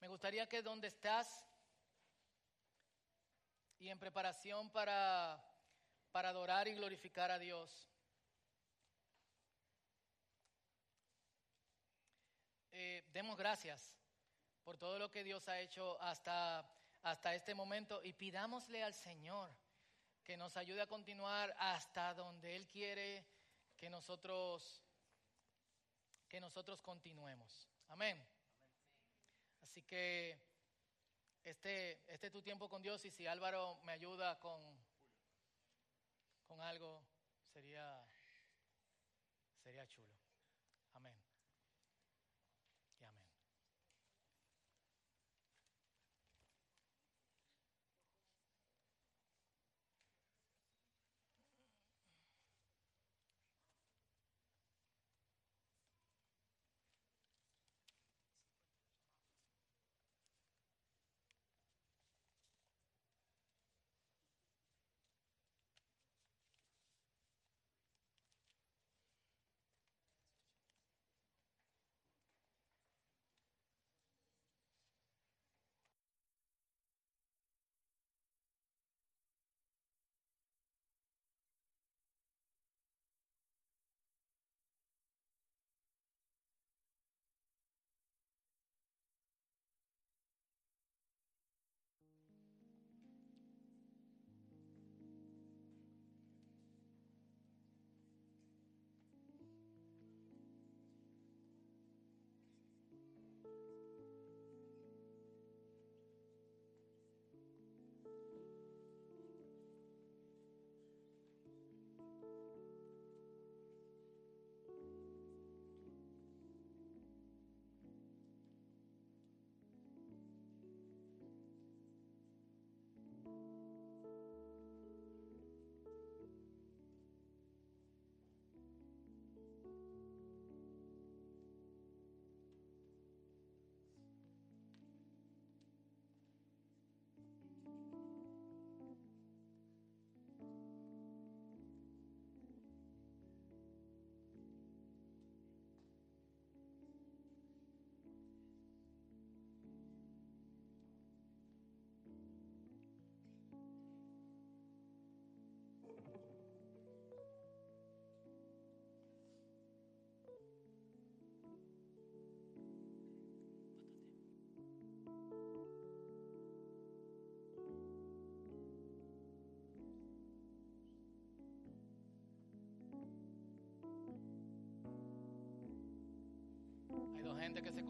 me 0.00 0.08
gustaría 0.08 0.48
que 0.48 0.62
donde 0.62 0.88
estás 0.88 1.44
y 3.78 3.90
en 3.90 3.98
preparación 3.98 4.70
para, 4.70 5.38
para 6.12 6.30
adorar 6.30 6.66
y 6.66 6.72
glorificar 6.72 7.30
a 7.30 7.38
Dios, 7.38 7.90
eh, 12.70 13.04
demos 13.12 13.36
gracias 13.36 13.94
por 14.64 14.78
todo 14.78 14.98
lo 14.98 15.10
que 15.10 15.24
Dios 15.24 15.46
ha 15.48 15.60
hecho 15.60 16.00
hasta, 16.00 16.66
hasta 17.02 17.34
este 17.34 17.54
momento 17.54 18.00
y 18.02 18.14
pidámosle 18.14 18.82
al 18.82 18.94
Señor 18.94 19.54
que 20.24 20.38
nos 20.38 20.56
ayude 20.56 20.80
a 20.80 20.86
continuar 20.86 21.54
hasta 21.58 22.14
donde 22.14 22.56
Él 22.56 22.66
quiere 22.66 23.26
que 23.76 23.90
nosotros 23.90 24.87
que 26.28 26.40
nosotros 26.40 26.82
continuemos. 26.82 27.68
Amén. 27.88 28.22
Así 29.62 29.82
que 29.82 30.38
este, 31.44 32.02
este 32.12 32.26
es 32.26 32.32
tu 32.32 32.42
tiempo 32.42 32.68
con 32.68 32.82
Dios 32.82 33.04
y 33.04 33.10
si 33.10 33.26
Álvaro 33.26 33.80
me 33.84 33.92
ayuda 33.92 34.38
con, 34.38 34.60
con 36.46 36.60
algo, 36.60 37.02
sería, 37.52 38.06
sería 39.62 39.86
chulo. 39.88 40.17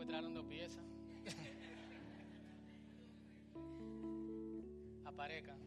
Regalaron 0.08 0.32
dos 0.32 0.46
piezas. 0.46 0.82
Aparezcan. 5.04 5.58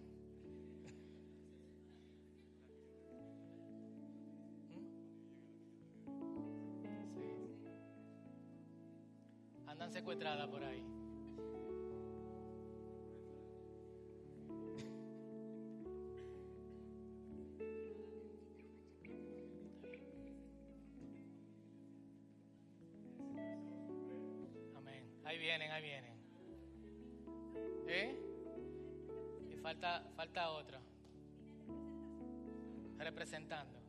Andan 9.67 9.93
secuestradas 9.93 10.47
por 10.47 10.63
ahí. 10.63 10.90
Vienen, 25.41 25.71
ahí 25.71 25.81
vienen. 25.81 26.13
¿Eh? 27.87 28.15
Y 29.49 29.55
falta, 29.55 30.03
falta 30.15 30.51
otra. 30.51 30.79
Representando. 32.99 33.79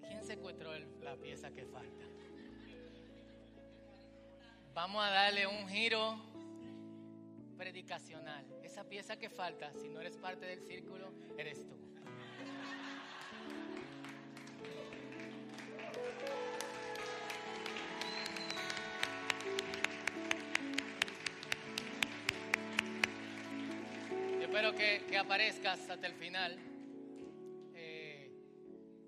¿Quién 0.00 0.24
secuestró 0.24 0.70
la 1.02 1.16
pieza 1.16 1.52
que 1.52 1.66
falta? 1.66 2.05
Vamos 4.76 5.02
a 5.02 5.08
darle 5.08 5.46
un 5.46 5.66
giro 5.70 6.20
predicacional. 7.56 8.44
Esa 8.62 8.84
pieza 8.84 9.18
que 9.18 9.30
falta, 9.30 9.72
si 9.72 9.88
no 9.88 10.02
eres 10.02 10.18
parte 10.18 10.44
del 10.44 10.60
círculo, 10.60 11.14
eres 11.38 11.66
tú. 11.66 11.74
Espero 24.42 24.74
que, 24.74 25.06
que 25.08 25.16
aparezcas 25.16 25.88
hasta 25.88 26.06
el 26.06 26.12
final. 26.16 26.58
Eh, 27.74 28.30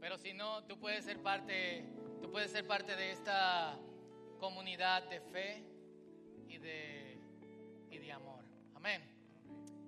pero 0.00 0.16
si 0.16 0.32
no, 0.32 0.64
tú 0.64 0.78
puedes 0.78 1.04
ser 1.04 1.20
parte, 1.20 1.84
tú 2.22 2.30
puedes 2.30 2.50
ser 2.50 2.66
parte 2.66 2.96
de 2.96 3.12
esta 3.12 3.78
comunidad 4.38 5.08
de 5.08 5.20
fe 5.20 5.64
y 6.48 6.58
de, 6.58 7.18
y 7.90 7.98
de 7.98 8.12
amor. 8.12 8.44
Amén. 8.74 9.02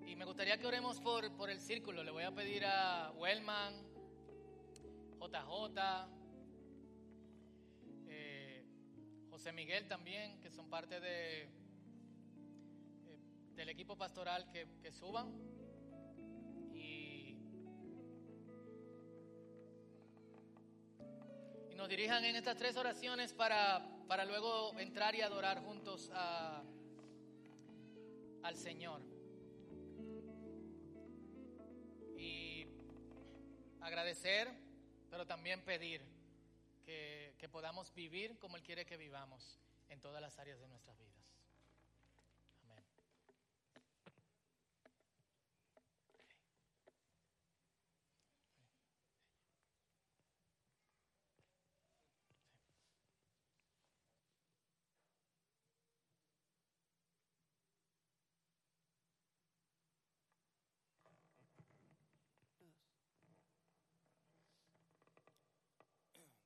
Y 0.07 0.16
me 0.16 0.24
gustaría 0.24 0.59
que 0.59 0.66
oremos 0.66 1.01
por, 1.01 1.32
por 1.36 1.51
el 1.51 1.61
círculo. 1.61 2.03
Le 2.03 2.11
voy 2.11 2.24
a 2.24 2.32
pedir 2.32 2.64
a 2.64 3.12
Wellman, 3.12 3.74
JJ, 5.20 6.09
eh, 8.09 8.64
José 9.30 9.53
Miguel 9.53 9.86
también, 9.86 10.40
que 10.40 10.51
son 10.51 10.68
parte 10.68 10.98
de, 11.01 11.42
eh, 11.42 11.48
del 13.55 13.68
equipo 13.68 13.96
pastoral 13.96 14.51
que, 14.51 14.66
que 14.82 14.90
suban. 14.90 15.32
Y, 16.74 17.36
y 21.70 21.74
nos 21.76 21.88
dirijan 21.88 22.24
en 22.24 22.34
estas 22.34 22.57
tres 22.57 22.76
oraciones 22.76 23.32
para, 23.32 23.99
para 24.11 24.24
luego 24.24 24.76
entrar 24.80 25.14
y 25.14 25.20
adorar 25.20 25.62
juntos 25.62 26.11
al 28.42 28.56
Señor. 28.56 29.00
Y 32.18 32.66
agradecer, 33.80 34.50
pero 35.11 35.28
también 35.28 35.64
pedir 35.64 36.02
que, 36.84 37.36
que 37.38 37.48
podamos 37.48 37.94
vivir 37.94 38.36
como 38.40 38.56
Él 38.56 38.64
quiere 38.64 38.84
que 38.84 38.96
vivamos 38.96 39.61
en 39.88 40.00
todas 40.00 40.20
las 40.20 40.40
áreas 40.40 40.58
de 40.58 40.66
nuestras 40.66 40.98
vidas. 40.98 41.32
Amén. 42.64 42.84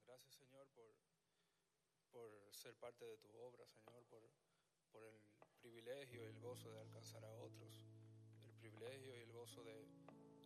Gracias, 0.07 0.54
Por, 0.73 0.95
por 2.13 2.55
ser 2.55 2.75
parte 2.77 3.05
de 3.05 3.19
tu 3.19 3.37
obra, 3.37 3.67
Señor, 3.67 4.05
por, 4.05 4.23
por 4.93 5.05
el 5.05 5.21
privilegio 5.61 6.23
y 6.23 6.27
el 6.27 6.41
gozo 6.41 6.71
de 6.73 6.81
alcanzar 6.81 7.25
a 7.25 7.33
otros, 7.33 7.85
el 8.45 8.55
privilegio 8.55 9.17
y 9.17 9.21
el 9.21 9.33
gozo 9.33 9.63
de 9.65 9.87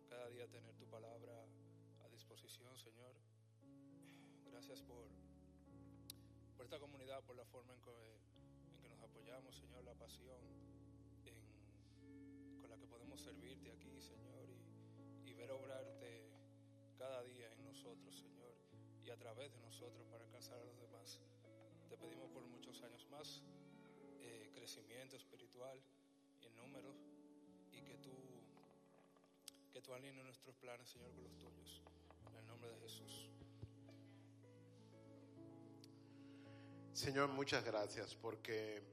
cada 0.09 0.29
día 0.29 0.47
tener 0.47 0.73
tu 0.75 0.87
palabra 0.87 1.45
a 2.03 2.09
disposición, 2.09 2.77
Señor. 2.77 3.15
Gracias 4.45 4.81
por, 4.81 5.05
por 6.57 6.65
esta 6.65 6.79
comunidad, 6.79 7.23
por 7.23 7.35
la 7.35 7.45
forma 7.45 7.73
en 7.73 7.81
que, 7.81 8.15
en 8.73 8.81
que 8.81 8.89
nos 8.89 9.01
apoyamos, 9.01 9.55
Señor, 9.55 9.83
la 9.83 9.93
pasión 9.93 10.39
con 12.59 12.69
la 12.69 12.77
que 12.77 12.87
podemos 12.87 13.21
servirte 13.21 13.71
aquí, 13.71 14.01
Señor, 14.01 14.49
y, 14.49 15.29
y 15.29 15.33
ver 15.33 15.51
obrarte 15.51 16.29
cada 16.97 17.23
día 17.23 17.51
en 17.53 17.63
nosotros, 17.63 18.15
Señor, 18.15 18.28
a 19.11 19.17
través 19.17 19.51
de 19.51 19.59
nosotros 19.59 20.05
para 20.07 20.23
alcanzar 20.23 20.59
a 20.59 20.65
los 20.65 20.79
demás. 20.79 21.19
Te 21.89 21.97
pedimos 21.97 22.29
por 22.29 22.45
muchos 22.45 22.81
años 22.83 23.07
más 23.09 23.41
eh, 24.21 24.51
crecimiento 24.53 25.15
espiritual 25.15 25.81
en 26.41 26.55
número 26.55 26.93
y 27.71 27.81
que 27.81 27.97
tú, 27.97 28.13
que 29.73 29.81
tú 29.81 29.93
alinees 29.93 30.23
nuestros 30.23 30.55
planes, 30.57 30.87
Señor, 30.89 31.11
con 31.13 31.23
los 31.23 31.37
tuyos. 31.37 31.81
En 32.27 32.35
el 32.35 32.45
nombre 32.45 32.69
de 32.69 32.79
Jesús. 32.81 33.29
Señor, 36.93 37.29
muchas 37.29 37.63
gracias 37.63 38.13
porque 38.15 38.83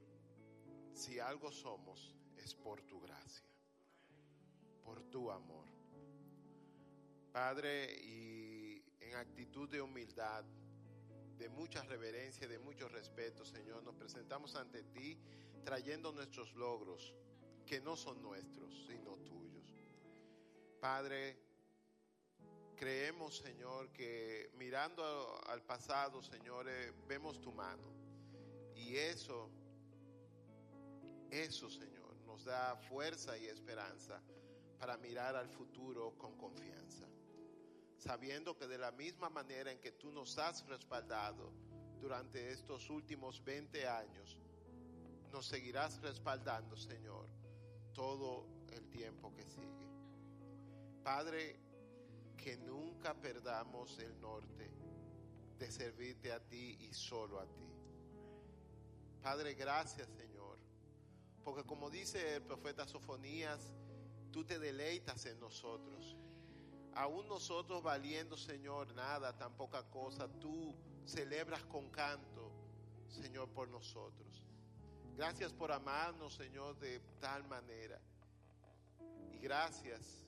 si 0.93 1.19
algo 1.19 1.51
somos 1.51 2.15
es 2.37 2.55
por 2.55 2.81
tu 2.81 2.99
gracia, 3.01 3.47
por 4.83 5.03
tu 5.11 5.29
amor. 5.29 5.65
Padre, 7.31 7.93
y 8.01 8.46
en 9.07 9.15
actitud 9.15 9.69
de 9.69 9.81
humildad, 9.81 10.43
de 11.37 11.49
mucha 11.49 11.83
reverencia, 11.83 12.47
de 12.47 12.59
mucho 12.59 12.89
respeto, 12.89 13.45
Señor, 13.45 13.83
nos 13.83 13.95
presentamos 13.95 14.55
ante 14.55 14.83
ti 14.83 15.17
trayendo 15.63 16.11
nuestros 16.11 16.53
logros, 16.55 17.13
que 17.65 17.79
no 17.79 17.95
son 17.95 18.21
nuestros, 18.21 18.85
sino 18.87 19.17
tuyos. 19.17 19.73
Padre, 20.79 21.37
creemos, 22.75 23.37
Señor, 23.37 23.91
que 23.91 24.49
mirando 24.55 25.41
al 25.47 25.61
pasado, 25.63 26.21
Señor, 26.21 26.67
eh, 26.69 26.93
vemos 27.07 27.39
tu 27.41 27.51
mano. 27.51 27.93
Y 28.75 28.95
eso, 28.95 29.49
eso, 31.29 31.69
Señor, 31.69 32.15
nos 32.25 32.45
da 32.45 32.75
fuerza 32.75 33.37
y 33.37 33.45
esperanza 33.45 34.21
para 34.79 34.97
mirar 34.97 35.35
al 35.35 35.49
futuro 35.49 36.17
con 36.17 36.37
confianza. 36.37 37.07
Sabiendo 38.07 38.55
que 38.55 38.67
de 38.67 38.77
la 38.77 38.91
misma 38.93 39.29
manera 39.29 39.69
en 39.69 39.81
que 39.81 39.91
tú 39.91 40.13
nos 40.13 40.37
has 40.37 40.65
respaldado 40.65 41.51
durante 41.99 42.53
estos 42.53 42.89
últimos 42.89 43.43
20 43.43 43.85
años, 43.85 44.39
nos 45.29 45.45
seguirás 45.45 46.01
respaldando, 46.01 46.77
Señor, 46.77 47.27
todo 47.93 48.47
el 48.69 48.87
tiempo 48.87 49.33
que 49.33 49.45
sigue. 49.45 49.89
Padre, 51.03 51.59
que 52.37 52.55
nunca 52.55 53.13
perdamos 53.13 53.99
el 53.99 54.17
norte 54.21 54.71
de 55.59 55.69
servirte 55.69 56.31
a 56.31 56.39
ti 56.39 56.77
y 56.79 56.93
solo 56.93 57.41
a 57.41 57.45
ti. 57.45 57.69
Padre, 59.21 59.53
gracias 59.53 60.07
Señor, 60.15 60.57
porque 61.43 61.65
como 61.65 61.89
dice 61.89 62.35
el 62.35 62.43
profeta 62.43 62.87
Sofonías, 62.87 63.73
tú 64.31 64.45
te 64.45 64.59
deleitas 64.59 65.25
en 65.25 65.41
nosotros. 65.41 66.15
Aún 66.97 67.27
nosotros 67.27 67.83
valiendo, 67.83 68.35
Señor, 68.35 68.91
nada, 68.95 69.37
tan 69.37 69.55
poca 69.55 69.83
cosa, 69.83 70.27
tú 70.39 70.75
celebras 71.05 71.63
con 71.65 71.91
canto, 71.91 72.51
Señor, 73.07 73.49
por 73.49 73.69
nosotros. 73.69 74.43
Gracias 75.15 75.53
por 75.53 75.71
amarnos, 75.71 76.33
Señor, 76.33 76.75
de 76.79 76.99
tal 77.19 77.47
manera. 77.47 78.01
Y 79.31 79.37
gracias, 79.37 80.25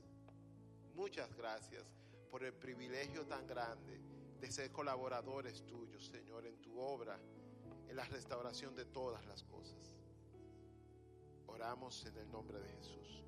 muchas 0.94 1.36
gracias 1.36 1.84
por 2.30 2.44
el 2.44 2.54
privilegio 2.54 3.26
tan 3.26 3.48
grande 3.48 4.00
de 4.40 4.52
ser 4.52 4.72
colaboradores 4.72 5.66
tuyos, 5.66 6.06
Señor, 6.06 6.46
en 6.46 6.62
tu 6.62 6.80
obra 6.80 7.20
en 7.88 7.96
la 7.96 8.06
restauración 8.06 8.76
de 8.76 8.86
todas 8.86 9.26
las 9.26 9.44
cosas. 9.44 9.98
Oramos 11.48 12.06
en 12.06 12.16
el 12.16 12.32
nombre 12.32 12.60
de 12.60 12.70
Jesús. 12.70 13.24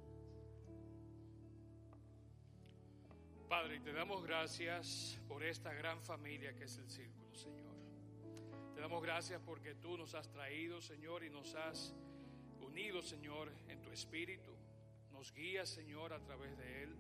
Padre, 3.51 3.81
te 3.81 3.91
damos 3.91 4.23
gracias 4.23 5.19
por 5.27 5.43
esta 5.43 5.73
gran 5.73 6.01
familia 6.01 6.55
que 6.55 6.63
es 6.63 6.77
el 6.77 6.89
círculo, 6.89 7.35
Señor. 7.35 7.75
Te 8.73 8.79
damos 8.79 9.03
gracias 9.03 9.41
porque 9.41 9.75
tú 9.75 9.97
nos 9.97 10.15
has 10.15 10.31
traído, 10.31 10.79
Señor, 10.79 11.25
y 11.25 11.29
nos 11.29 11.53
has 11.55 11.93
unido, 12.61 13.01
Señor, 13.01 13.51
en 13.67 13.81
tu 13.81 13.89
espíritu. 13.89 14.55
Nos 15.11 15.33
guías, 15.33 15.67
Señor, 15.67 16.13
a 16.13 16.21
través 16.21 16.57
de 16.57 16.83
él. 16.83 16.95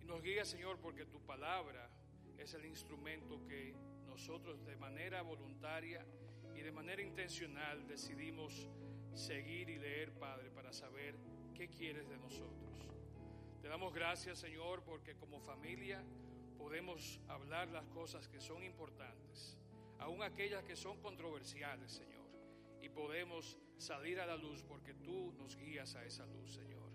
Y 0.00 0.04
nos 0.04 0.20
guías, 0.20 0.48
Señor, 0.48 0.80
porque 0.80 1.06
tu 1.06 1.20
palabra 1.20 1.88
es 2.38 2.54
el 2.54 2.66
instrumento 2.66 3.46
que 3.46 3.76
nosotros 4.04 4.66
de 4.66 4.74
manera 4.74 5.22
voluntaria 5.22 6.04
y 6.56 6.60
de 6.60 6.72
manera 6.72 7.02
intencional 7.02 7.86
decidimos 7.86 8.68
seguir 9.14 9.70
y 9.70 9.78
leer, 9.78 10.12
Padre, 10.18 10.50
para 10.50 10.72
saber 10.72 11.14
qué 11.54 11.68
quieres 11.68 12.08
de 12.08 12.18
nosotros. 12.18 12.97
Te 13.60 13.68
damos 13.68 13.92
gracias, 13.92 14.38
Señor, 14.38 14.82
porque 14.84 15.16
como 15.16 15.40
familia 15.40 16.02
podemos 16.56 17.20
hablar 17.28 17.68
las 17.68 17.86
cosas 17.86 18.28
que 18.28 18.40
son 18.40 18.62
importantes, 18.62 19.58
aun 19.98 20.22
aquellas 20.22 20.62
que 20.62 20.76
son 20.76 21.00
controversiales, 21.00 21.90
Señor, 21.90 22.28
y 22.80 22.88
podemos 22.88 23.58
salir 23.76 24.20
a 24.20 24.26
la 24.26 24.36
luz 24.36 24.62
porque 24.62 24.94
tú 24.94 25.32
nos 25.32 25.56
guías 25.56 25.96
a 25.96 26.04
esa 26.04 26.24
luz, 26.26 26.52
Señor. 26.54 26.88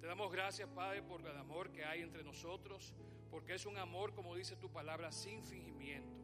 Te 0.00 0.06
damos 0.06 0.30
gracias, 0.30 0.68
Padre, 0.68 1.02
por 1.02 1.20
el 1.26 1.36
amor 1.36 1.72
que 1.72 1.84
hay 1.84 2.02
entre 2.02 2.22
nosotros, 2.22 2.92
porque 3.30 3.54
es 3.54 3.64
un 3.64 3.78
amor, 3.78 4.14
como 4.14 4.36
dice 4.36 4.54
tu 4.56 4.70
palabra, 4.70 5.10
sin 5.12 5.42
fingimiento. 5.44 6.16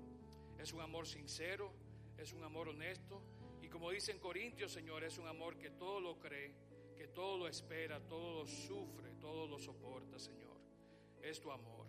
Es 0.59 0.73
un 0.73 0.81
amor 0.81 1.07
sincero, 1.07 1.73
es 2.19 2.33
un 2.33 2.45
amor 2.45 2.69
honesto, 2.69 3.23
y 3.63 3.69
como 3.69 3.91
dice 3.91 4.13
en 4.13 4.19
Corintios, 4.19 4.73
Señor, 4.73 5.03
es 5.03 5.19
un 5.19 5.27
amor 5.27 5.57
que 5.57 5.71
todo 5.71 5.99
lo 6.01 6.21
cree, 6.21 6.55
todo 7.15 7.39
lo 7.39 7.49
espera, 7.49 8.01
todo 8.01 8.41
lo 8.41 8.47
sufre, 8.47 9.13
todo 9.21 9.47
lo 9.47 9.59
soporta, 9.59 10.19
Señor. 10.19 10.57
Es 11.23 11.41
tu 11.41 11.51
amor. 11.51 11.87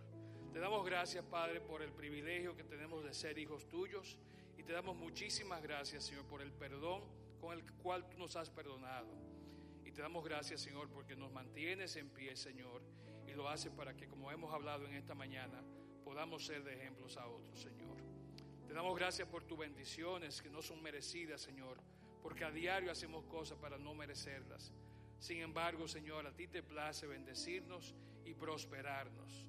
Te 0.51 0.59
damos 0.59 0.85
gracias, 0.85 1.25
Padre, 1.25 1.61
por 1.61 1.81
el 1.81 1.91
privilegio 1.91 2.55
que 2.55 2.63
tenemos 2.63 3.03
de 3.03 3.13
ser 3.13 3.37
hijos 3.39 3.67
tuyos 3.67 4.17
y 4.57 4.63
te 4.63 4.71
damos 4.73 4.95
muchísimas 4.95 5.61
gracias, 5.61 6.03
Señor, 6.03 6.25
por 6.25 6.41
el 6.41 6.51
perdón 6.51 7.03
con 7.41 7.57
el 7.57 7.63
cual 7.73 8.07
tú 8.07 8.17
nos 8.17 8.35
has 8.35 8.49
perdonado. 8.49 9.07
Y 9.83 9.91
te 9.91 10.01
damos 10.01 10.23
gracias, 10.23 10.61
Señor, 10.61 10.89
porque 10.89 11.15
nos 11.15 11.31
mantienes 11.31 11.95
en 11.95 12.09
pie, 12.09 12.35
Señor, 12.35 12.81
y 13.27 13.33
lo 13.33 13.49
haces 13.49 13.71
para 13.71 13.95
que, 13.95 14.07
como 14.07 14.31
hemos 14.31 14.53
hablado 14.53 14.85
en 14.85 14.93
esta 14.93 15.15
mañana, 15.15 15.63
podamos 16.03 16.45
ser 16.45 16.63
de 16.63 16.75
ejemplos 16.75 17.17
a 17.17 17.27
otros, 17.27 17.59
Señor. 17.59 17.97
Te 18.67 18.73
damos 18.73 18.95
gracias 18.97 19.27
por 19.27 19.43
tus 19.43 19.57
bendiciones 19.57 20.41
que 20.41 20.49
no 20.49 20.61
son 20.61 20.81
merecidas, 20.81 21.41
Señor, 21.41 21.77
porque 22.21 22.43
a 22.45 22.51
diario 22.51 22.91
hacemos 22.91 23.25
cosas 23.25 23.57
para 23.57 23.77
no 23.77 23.93
merecerlas. 23.93 24.71
Sin 25.23 25.39
embargo, 25.39 25.87
Señor, 25.87 26.27
a 26.27 26.33
ti 26.33 26.49
te 26.49 26.61
place 26.61 27.07
bendecirnos 27.07 27.95
y 28.25 28.33
prosperarnos. 28.33 29.47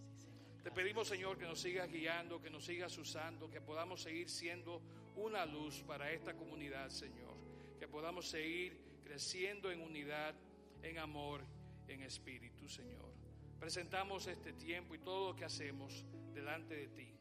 Te 0.62 0.70
pedimos, 0.70 1.08
Señor, 1.08 1.36
que 1.36 1.46
nos 1.46 1.58
sigas 1.58 1.90
guiando, 1.90 2.40
que 2.40 2.48
nos 2.48 2.64
sigas 2.64 2.96
usando, 2.96 3.50
que 3.50 3.60
podamos 3.60 4.00
seguir 4.00 4.30
siendo 4.30 4.80
una 5.16 5.44
luz 5.44 5.82
para 5.82 6.12
esta 6.12 6.34
comunidad, 6.34 6.90
Señor. 6.90 7.34
Que 7.80 7.88
podamos 7.88 8.28
seguir 8.28 9.00
creciendo 9.02 9.72
en 9.72 9.80
unidad, 9.80 10.36
en 10.80 10.98
amor, 10.98 11.44
en 11.88 12.02
espíritu, 12.02 12.68
Señor. 12.68 13.12
Presentamos 13.58 14.28
este 14.28 14.52
tiempo 14.52 14.94
y 14.94 15.00
todo 15.00 15.32
lo 15.32 15.36
que 15.36 15.44
hacemos 15.44 16.04
delante 16.32 16.76
de 16.76 16.86
ti, 16.86 17.18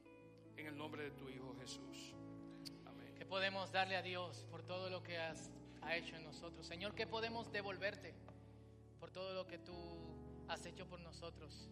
en 0.57 0.67
el 0.67 0.77
nombre 0.77 1.05
de 1.05 1.11
tu 1.13 1.27
Hijo 1.27 1.55
Jesús. 1.59 2.13
Amén. 2.85 3.15
¿Qué 3.17 3.25
podemos 3.25 3.71
darle 3.71 3.95
a 3.95 4.03
Dios 4.03 4.45
por 4.51 4.61
todo 4.61 4.91
lo 4.91 5.01
que 5.01 5.17
has, 5.17 5.49
ha 5.81 5.97
hecho 5.97 6.15
en 6.15 6.23
nosotros? 6.23 6.67
Señor, 6.67 6.93
¿qué 6.93 7.07
podemos 7.07 7.51
devolverte? 7.51 8.13
Por 9.03 9.11
todo 9.11 9.33
lo 9.33 9.45
que 9.45 9.57
tú 9.57 9.73
has 10.47 10.65
hecho 10.65 10.87
por 10.87 10.97
nosotros. 11.01 11.67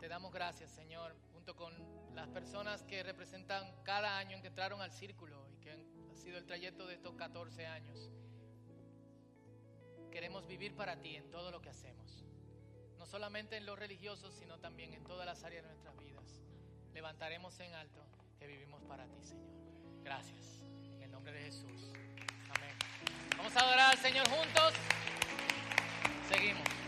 Te 0.00 0.08
damos 0.08 0.32
gracias, 0.32 0.72
Señor, 0.72 1.14
junto 1.32 1.54
con 1.54 1.72
las 2.16 2.26
personas 2.30 2.82
que 2.82 3.04
representan 3.04 3.64
cada 3.84 4.18
año 4.18 4.40
que 4.40 4.48
entraron 4.48 4.80
al 4.82 4.90
círculo 4.90 5.48
y 5.52 5.58
que 5.58 5.70
ha 5.70 6.16
sido 6.16 6.36
el 6.36 6.44
trayecto 6.44 6.88
de 6.88 6.94
estos 6.94 7.14
14 7.14 7.64
años. 7.64 8.10
Queremos 10.10 10.48
vivir 10.48 10.74
para 10.74 11.00
ti 11.00 11.14
en 11.14 11.30
todo 11.30 11.52
lo 11.52 11.62
que 11.62 11.68
hacemos, 11.68 12.24
no 12.98 13.06
solamente 13.06 13.56
en 13.56 13.66
lo 13.66 13.76
religioso, 13.76 14.32
sino 14.32 14.58
también 14.58 14.94
en 14.94 15.04
todas 15.04 15.26
las 15.26 15.44
áreas 15.44 15.62
de 15.62 15.68
nuestras 15.68 15.96
vidas. 15.96 16.42
Levantaremos 16.92 17.60
en 17.60 17.72
alto 17.74 18.04
que 18.36 18.48
vivimos 18.48 18.82
para 18.82 19.06
ti, 19.06 19.22
Señor. 19.22 19.54
Gracias. 20.02 20.64
En 20.96 21.02
el 21.02 21.12
nombre 21.12 21.34
de 21.34 21.44
Jesús. 21.44 21.92
Amén. 22.50 22.76
Vamos 23.36 23.54
a 23.54 23.60
adorar 23.60 23.92
al 23.92 23.98
Señor 23.98 24.28
juntos. 24.28 24.74
Seguimos. 26.28 26.83